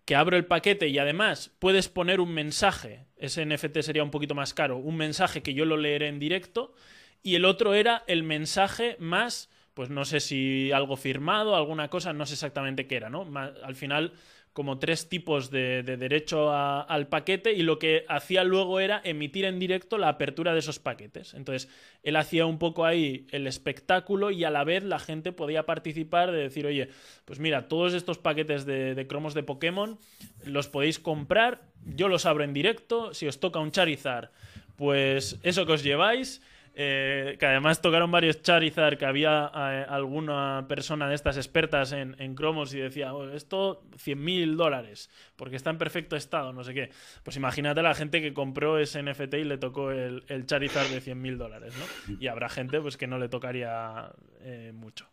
[0.04, 4.34] que abro el paquete y además puedes poner un mensaje, ese NFT sería un poquito
[4.34, 6.74] más caro, un mensaje que yo lo leeré en directo,
[7.22, 12.12] y el otro era el mensaje más, pues no sé si algo firmado, alguna cosa,
[12.12, 13.26] no sé exactamente qué era, ¿no?
[13.36, 14.12] Al final
[14.52, 19.00] como tres tipos de, de derecho a, al paquete y lo que hacía luego era
[19.02, 21.34] emitir en directo la apertura de esos paquetes.
[21.34, 21.70] Entonces,
[22.02, 26.32] él hacía un poco ahí el espectáculo y a la vez la gente podía participar
[26.32, 26.88] de decir, oye,
[27.24, 29.98] pues mira, todos estos paquetes de, de cromos de Pokémon
[30.44, 34.30] los podéis comprar, yo los abro en directo, si os toca un Charizard,
[34.76, 36.42] pues eso que os lleváis
[36.74, 42.16] eh, que además tocaron varios Charizard, que había eh, alguna persona de estas expertas en,
[42.18, 46.64] en cromos y decía, oh, esto 100 mil dólares, porque está en perfecto estado, no
[46.64, 46.90] sé qué.
[47.24, 51.02] Pues imagínate la gente que compró ese NFT y le tocó el, el Charizard de
[51.02, 52.16] 100 mil dólares, ¿no?
[52.18, 54.10] Y habrá gente pues que no le tocaría
[54.40, 55.06] eh, mucho.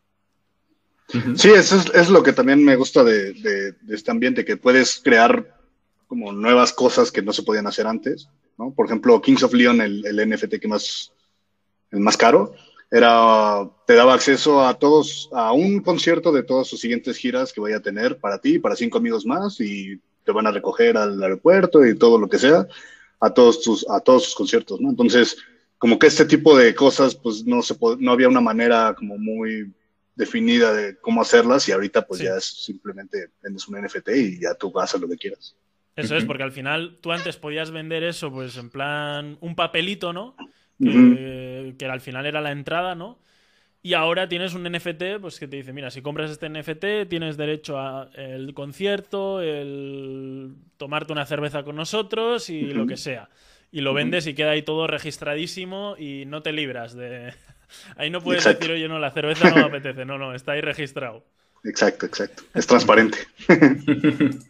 [1.36, 4.58] Sí, eso es, es, lo que también me gusta de, de, de, este ambiente, que
[4.58, 5.58] puedes crear
[6.08, 8.30] como nuevas cosas que no se podían hacer antes,
[8.60, 8.72] ¿no?
[8.72, 11.12] Por ejemplo, Kings of Leon, el, el NFT que más
[11.92, 12.54] el más caro,
[12.92, 17.62] era, te daba acceso a todos, a un concierto de todas sus siguientes giras que
[17.62, 21.22] vaya a tener para ti, para cinco amigos más, y te van a recoger al
[21.22, 22.68] aeropuerto y todo lo que sea,
[23.20, 24.90] a todos tus, a todos sus conciertos, ¿no?
[24.90, 25.38] Entonces,
[25.78, 29.72] como que este tipo de cosas, pues no se no había una manera como muy
[30.16, 32.26] definida de cómo hacerlas, y ahorita pues sí.
[32.26, 35.56] ya es simplemente vendes un NFT y ya tú vas a lo que quieras.
[35.96, 40.14] Eso es, porque al final tú antes podías vender eso, pues en plan un papelito,
[40.14, 40.36] ¿no?
[40.80, 41.78] Que, uh -huh.
[41.78, 43.20] que, al final era la entrada, ¿no?
[43.82, 47.38] Y ahora tienes un NFT pues que te dice, mira, si compras este NFT tienes
[47.38, 52.74] derecho a el concierto, el tomarte una cerveza con nosotros y uh -huh.
[52.74, 53.30] lo que sea.
[53.72, 57.34] Y lo vendes y queda ahí todo registradísimo y no te libras de...
[57.98, 58.62] Ahí no puedes exacto.
[58.62, 60.04] decir, oye, no, la cerveza no me apetece.
[60.04, 61.24] No, no, está ahí registrado.
[61.64, 62.42] Exacto, exacto.
[62.56, 63.20] Es transparente.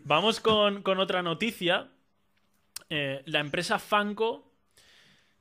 [0.05, 1.87] Vamos con, con otra noticia.
[2.89, 4.48] Eh, la empresa Fanco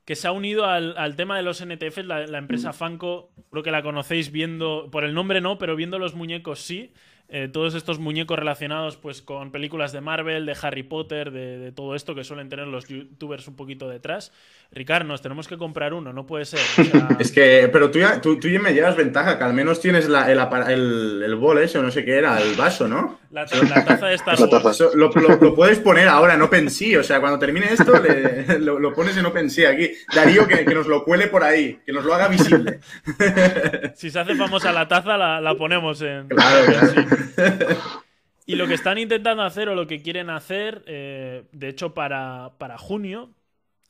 [0.09, 3.61] que se ha unido al, al tema de los NTFs, la, la, empresa Funko, creo
[3.61, 6.93] que la conocéis viendo, por el nombre no, pero viendo los muñecos sí.
[7.27, 11.71] Eh, todos estos muñecos relacionados pues con películas de Marvel, de Harry Potter, de, de,
[11.71, 14.33] todo esto que suelen tener los youtubers un poquito detrás.
[14.71, 16.59] Ricardo, nos tenemos que comprar uno, no puede ser.
[16.79, 17.17] O sea...
[17.19, 20.07] es que, pero tú ya, tú, tú ya me llevas ventaja, que al menos tienes
[20.07, 23.19] la, el, el, el, bol ese, o no sé qué era, el vaso, ¿no?
[23.31, 24.79] La, la taza de Star Wars.
[24.95, 28.93] Lo, lo, lo, puedes poner ahora en OpenSea, o sea, cuando termine esto, le, lo,
[28.93, 29.91] pones en OpenSea aquí.
[30.13, 32.79] Darío, que, que, nos lo cuele por ahí, que nos lo haga visible.
[33.95, 36.27] si se hace famosa la taza, la, la ponemos en...
[36.27, 37.77] Claro, claro.
[38.49, 42.53] Y lo que están intentando hacer o lo que quieren hacer, eh, de hecho para,
[42.57, 43.29] para, junio,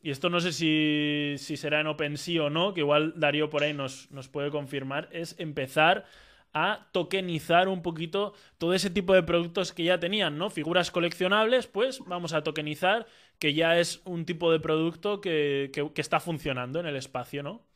[0.02, 3.64] y esto no sé si, si, será en OpenSea o no, que igual Darío por
[3.64, 6.06] ahí nos, nos puede confirmar, es empezar
[6.54, 10.50] a tokenizar un poquito todo ese tipo de productos que ya tenían, ¿no?
[10.50, 16.20] Figuras coleccionables, pues vamos a tokenizar, que ya es un tipo de producto que, está
[16.20, 17.68] funcionando en el espacio, ¿no?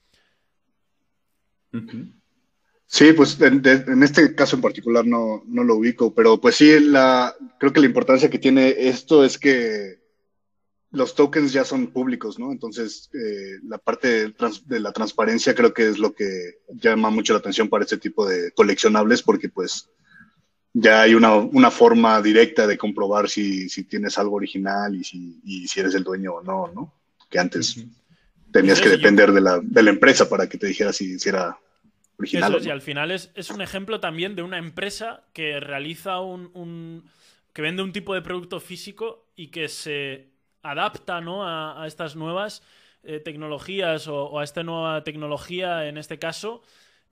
[2.85, 7.35] Sí, pues en, este caso en particular no, no, lo ubico, pero pues sí, la,
[7.59, 10.02] creo que la importancia que tiene esto es que
[10.93, 12.51] los tokens ya son públicos, ¿no?
[12.51, 14.31] Entonces, eh, la parte
[14.65, 18.27] de, la transparencia creo que es lo que llama mucho la atención para este tipo
[18.27, 19.89] de coleccionables, porque pues
[20.71, 25.95] ya hay una, forma directa de comprobar si, tienes algo original y si, si, eres
[25.95, 26.93] el dueño o no, ¿no?
[27.27, 27.83] Que antes
[28.51, 31.57] tenías que depender de, la, de la, empresa para que te dijera si, era
[32.19, 32.59] original.
[32.63, 37.03] y al final es, es, un ejemplo también de una empresa que realiza un, un
[37.51, 40.32] que vende un tipo de producto físico y que se
[40.63, 41.45] adapta ¿no?
[41.45, 42.63] a, estas nuevas
[43.03, 46.63] eh, tecnologías o, a esta nueva tecnología en este caso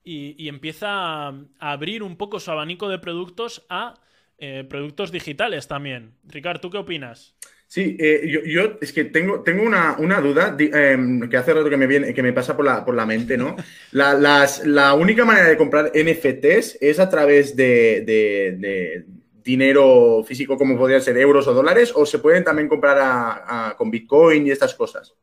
[0.02, 0.88] y, empieza
[1.28, 3.94] a, abrir un poco su abanico de productos a
[4.38, 6.14] eh, productos digitales también.
[6.24, 7.36] Ricardo, ¿tú qué opinas?
[7.68, 11.86] Sí, eh, yo, es que tengo, tengo una, duda em, que hace rato que me
[11.86, 13.56] viene, que me pasa por la, por la mente, ¿no?
[13.92, 19.04] La, las, la única manera de comprar NFTs es a través de
[19.42, 24.46] dinero físico como podría ser euros o dólares o se pueden también comprar con Bitcoin
[24.46, 25.14] y estas cosas?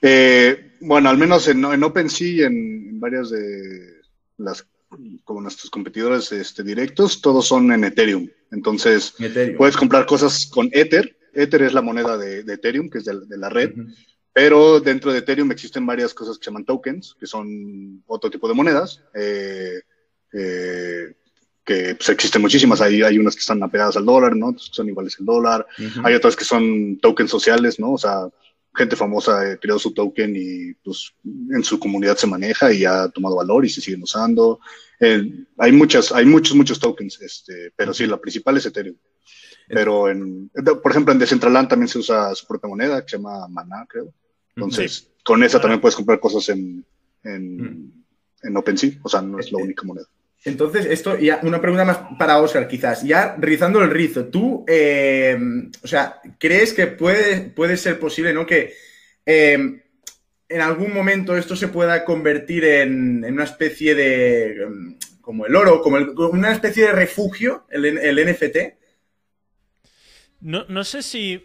[0.00, 4.00] Eh, bueno, al menos en, en OpenSea, en, varias de
[4.36, 4.66] las
[5.24, 8.28] como nuestros competidores este, directos, todos son en Ethereum.
[8.50, 9.14] Entonces,
[9.56, 11.16] puedes comprar cosas con Ether.
[11.34, 13.72] Ether es la moneda de, Ethereum, que es de, la red.
[14.32, 18.48] Pero dentro de Ethereum existen varias cosas que se llaman tokens, que son otro tipo
[18.48, 19.02] de monedas.
[19.14, 19.80] Eh,
[20.32, 21.14] eh,
[21.68, 22.80] que pues, existen muchísimas.
[22.80, 24.54] Hay, hay unas que están apegadas al dólar, ¿no?
[24.54, 25.66] Que son iguales al dólar.
[26.02, 27.92] Hay otras que son tokens sociales, ¿no?
[27.92, 28.26] O sea,
[28.74, 33.08] gente famosa eh, creó su token y pues en su comunidad se maneja y ha
[33.10, 34.60] tomado valor y se siguen usando.
[34.98, 38.96] Eh, hay muchas, hay muchos, muchos tokens, este, pero sí, la principal es Ethereum.
[39.68, 40.50] Pero en,
[40.82, 44.14] por ejemplo, en Decentraland también se usa su propia moneda que se llama Mana, creo.
[44.56, 46.82] Entonces, con esa también puedes comprar cosas en,
[47.24, 47.92] en,
[48.42, 50.06] en OpenSea, o sea, no es la única moneda.
[50.44, 53.02] Entonces, esto ya una pregunta más para Oscar, quizás.
[53.02, 55.36] Ya rizando el rizo, tú, eh,
[55.82, 58.46] o sea, ¿crees que puede, puede ser posible, ¿no?
[58.46, 58.74] Que
[59.26, 59.82] eh,
[60.48, 64.56] en algún momento esto se pueda convertir en, una especie de,
[65.20, 65.98] como el oro, como,
[66.30, 68.56] una especie de refugio, el, el NFT?
[70.40, 71.44] No, no sé si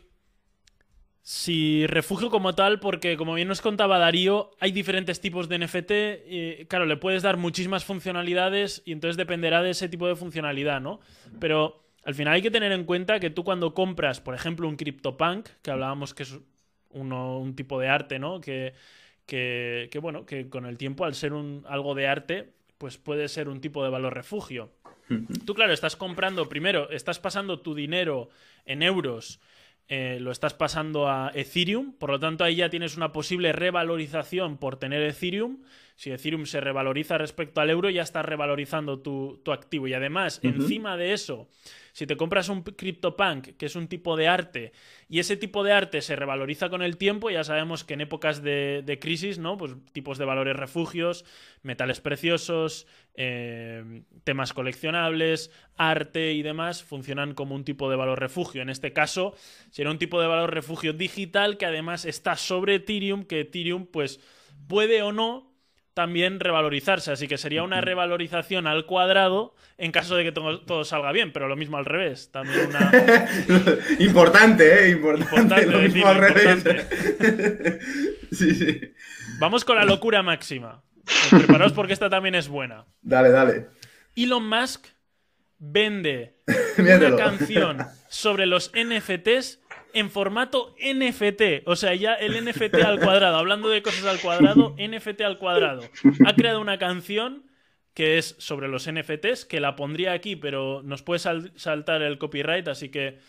[1.25, 5.91] si refugio como tal, porque como bien nos contaba Darío, hay diferentes tipos de NFT.
[6.27, 10.81] Y, claro, le puedes dar muchísimas funcionalidades y entonces dependerá de ese tipo de funcionalidad,
[10.81, 10.99] ¿no?
[11.39, 14.75] Pero al final hay que tener en cuenta que tú cuando compras, por ejemplo, un
[14.75, 16.37] CryptoPunk, que hablábamos que es
[16.89, 18.41] un tipo de arte, ¿no?
[18.41, 18.73] Que,
[19.25, 23.47] que, bueno, que con el tiempo, al ser un, algo de arte, pues puede ser
[23.47, 24.73] un tipo de valor refugio.
[25.45, 28.29] Tú, claro, estás comprando, primero, estás pasando tu dinero
[28.65, 29.39] en euros
[29.87, 34.57] eh, lo estás pasando a Ethereum, por lo tanto ahí ya tienes una posible revalorización
[34.57, 35.61] por tener Ethereum.
[35.95, 39.87] Si Ethereum se revaloriza respecto al euro, ya estás revalorizando tu, activo.
[39.87, 41.47] Y además, encima de eso,
[41.93, 44.73] si te compras un CryptoPunk, que es un tipo de arte,
[45.07, 48.41] y ese tipo de arte se revaloriza con el tiempo, ya sabemos que en épocas
[48.41, 49.57] de, crisis, ¿no?
[49.57, 51.23] Pues tipos de valores refugios,
[51.61, 58.63] metales preciosos, eh, temas coleccionables, arte y demás, funcionan como un tipo de valor refugio.
[58.63, 59.35] En este caso,
[59.69, 64.19] será un tipo de valor refugio digital que además está sobre Ethereum, que Ethereum, pues,
[64.67, 65.52] puede o no
[65.93, 67.11] también revalorizarse.
[67.11, 71.47] Así que sería una revalorización al cuadrado en caso de que todo, salga bien, pero
[71.47, 72.31] lo mismo al revés.
[72.31, 72.91] También una...
[73.99, 74.91] importante, ¿eh?
[74.91, 75.65] Importante.
[75.65, 76.63] lo mismo al revés.
[78.31, 78.81] sí, sí.
[79.39, 80.83] Vamos con la locura máxima.
[81.29, 82.85] Preparaos porque esta también es buena.
[83.01, 83.67] Dale, dale.
[84.15, 84.87] Elon Musk
[85.57, 86.37] vende
[86.77, 87.77] una canción
[88.09, 89.59] sobre los NFTs
[89.93, 91.65] en formato NFT.
[91.65, 93.37] O sea, ya el NFT al cuadrado.
[93.37, 95.81] Hablando de cosas al cuadrado, NFT al cuadrado.
[96.25, 97.45] Ha creado una canción
[97.93, 102.67] que es sobre los NFTs, que la pondría aquí, pero nos puede saltar el copyright,
[102.67, 103.19] así que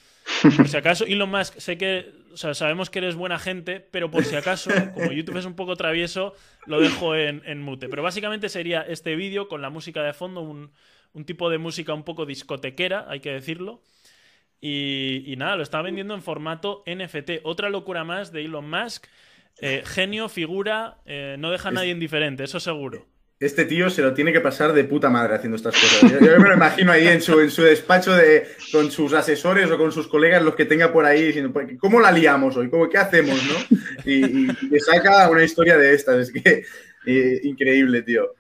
[0.57, 4.11] por si acaso, Elon Musk, sé que, o sea, sabemos que eres buena gente, pero
[4.11, 6.35] por si acaso, como YouTube es un poco travieso,
[6.67, 7.89] lo dejo en, mute.
[7.89, 10.73] Pero básicamente sería este vídeo con la música de fondo, un,
[11.27, 13.83] tipo de música un poco discotequera, hay que decirlo.
[14.67, 17.43] Y, nada, lo está vendiendo en formato NFT.
[17.43, 19.05] Otra locura más de Elon Musk.
[19.61, 23.07] Eh, genio, figura, eh, no deja a nadie indiferente, eso seguro.
[23.39, 26.13] Este tío se lo tiene que pasar de puta madre haciendo estas cosas.
[26.13, 29.77] Yo, me lo imagino ahí en su, en su despacho de, con sus asesores o
[29.77, 32.71] con sus colegas, los que tenga por ahí, diciendo, pues, ¿cómo la liamos hoy?
[32.71, 33.39] ¿Cómo, ¿Qué hacemos?
[33.45, 33.79] ¿no?
[34.07, 36.29] Y, y, saca una historia de estas.
[36.29, 36.65] Es que
[37.07, 38.35] eh, increíble, tío.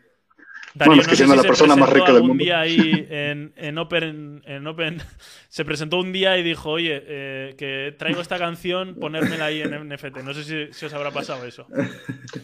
[0.75, 2.25] Darío, Bueno, es que no sé siendo si la se persona más presentó rica del
[2.25, 2.45] mundo.
[2.45, 5.01] día ahí en, en Open, en Open,
[5.49, 9.89] se presentó un día y dijo, oye, eh, que traigo esta canción, ponérmela ahí en
[9.89, 10.19] NFT.
[10.25, 11.67] No sé si, si os habrá pasado eso.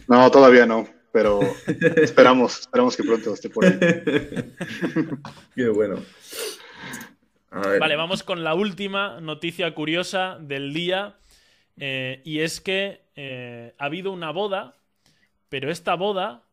[0.09, 1.41] No, todavía no, pero
[1.97, 3.79] esperamos, esperamos que pronto esté por ahí.
[5.57, 6.01] Qué bueno.
[7.51, 7.81] A ver.
[7.81, 11.17] Vale, vamos con la última noticia curiosa del día.
[11.79, 14.77] eh, y es que eh, ha habido una boda,
[15.49, 16.45] pero esta boda,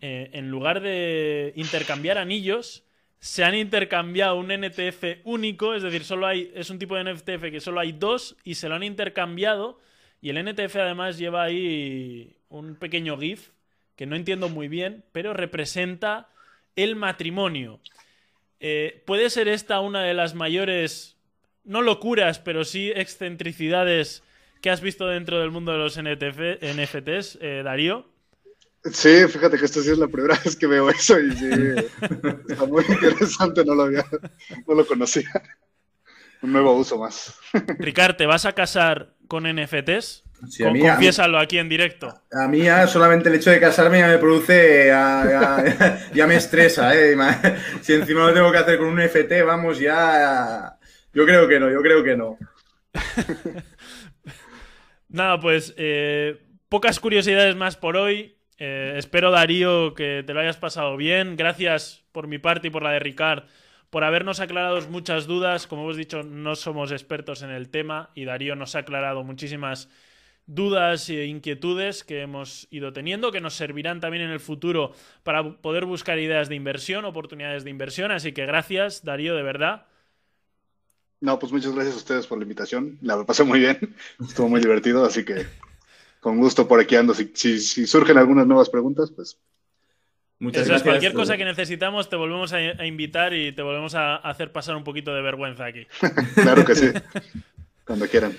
[0.00, 2.84] eh, en lugar de intercambiar anillos,
[3.20, 7.50] se han intercambiado un NTF único, es decir, solo hay, es un tipo de NTF
[7.50, 9.78] que solo hay dos y se lo han intercambiado.
[10.20, 13.50] Y el NTF además lleva ahí un pequeño GIF
[13.96, 16.28] que no entiendo muy bien, pero representa
[16.76, 17.80] el matrimonio.
[18.60, 21.16] Eh, ¿Puede ser esta una de las mayores,
[21.64, 24.22] no locuras, pero sí excentricidades
[24.60, 28.06] que has visto dentro del mundo de los NTF, NFTs, eh, Darío?
[28.92, 31.48] Sí, fíjate que esta sí es la primera vez que veo eso y sí,
[32.48, 34.04] está muy interesante, no lo había,
[34.66, 35.28] no lo conocía.
[36.40, 37.34] Un nuevo uso más.
[37.78, 40.22] Ricard, ¿te vas a casar con NFTs?
[40.48, 42.14] Sí, a mí- a mí- confiésalo aquí en directo.
[42.30, 46.36] A mí ya solamente el hecho de casarme ya me produce, ya, ya- ya me
[46.36, 47.16] estresa, ¿eh?
[47.82, 50.76] Si encima lo tengo que hacer con un FT, vamos, ya...
[51.12, 52.38] Yo creo que no, yo creo que no.
[55.08, 58.37] Nada, pues eh, pocas curiosidades más por hoy.
[58.58, 61.36] Eh, espero, Darío, que te lo hayas pasado bien.
[61.36, 63.44] Gracias por mi parte y por la de Ricard
[63.90, 65.66] por habernos aclarado muchas dudas.
[65.66, 69.88] Como hemos dicho, no somos expertos en el tema y Darío nos ha aclarado muchísimas
[70.46, 74.92] dudas e inquietudes que hemos ido teniendo, que nos servirán también en el futuro
[75.22, 78.10] para poder buscar ideas de inversión, oportunidades de inversión.
[78.10, 79.86] Así que gracias, Darío, de verdad.
[81.20, 82.98] No, pues muchas gracias a ustedes por la invitación.
[83.02, 83.94] La pasé muy bien,
[84.26, 85.46] estuvo muy divertido, así que
[86.20, 87.14] con gusto por aquí ando.
[87.14, 89.38] Si, si, si surgen algunas nuevas preguntas, pues
[90.40, 90.92] Muchas Eso es, gracias.
[90.92, 94.76] cualquier cosa que necesitamos te volvemos a, a invitar y te volvemos a hacer pasar
[94.76, 95.84] un poquito de vergüenza aquí.
[96.36, 96.86] claro que sí,
[97.84, 98.36] cuando quieran.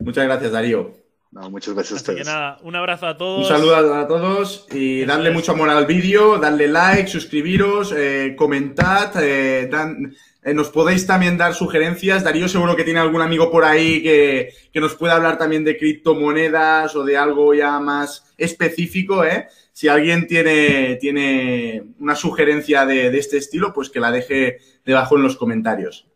[0.00, 0.92] Muchas gracias, Darío.
[1.30, 2.26] No, muchas gracias a que ustedes.
[2.26, 3.48] nada, un abrazo a todos.
[3.48, 5.34] Un saludo a todos y Eso darle es.
[5.36, 11.38] mucho amor al vídeo, darle like, suscribiros, eh, comentad, eh, dan- eh, nos podéis también
[11.38, 12.24] dar sugerencias.
[12.24, 15.76] Darío seguro que tiene algún amigo por ahí que, que nos pueda hablar también de
[15.76, 19.48] criptomonedas o de algo ya más específico, ¿eh?
[19.72, 25.16] Si alguien tiene, tiene una sugerencia de, de este estilo, pues que la deje debajo
[25.16, 26.06] en los comentarios.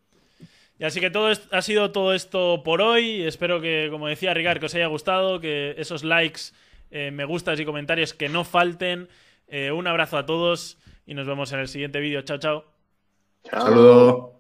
[0.79, 3.23] Y así que todo ha sido todo esto por hoy.
[3.23, 6.53] Espero que, como decía Ricard, que os haya gustado, que esos likes,
[6.91, 9.09] eh, me gustas y comentarios que no falten.
[9.49, 12.23] Eh, un abrazo a todos y nos vemos en el siguiente vídeo.
[12.23, 12.76] Chao, chao.
[13.49, 14.35] Chao.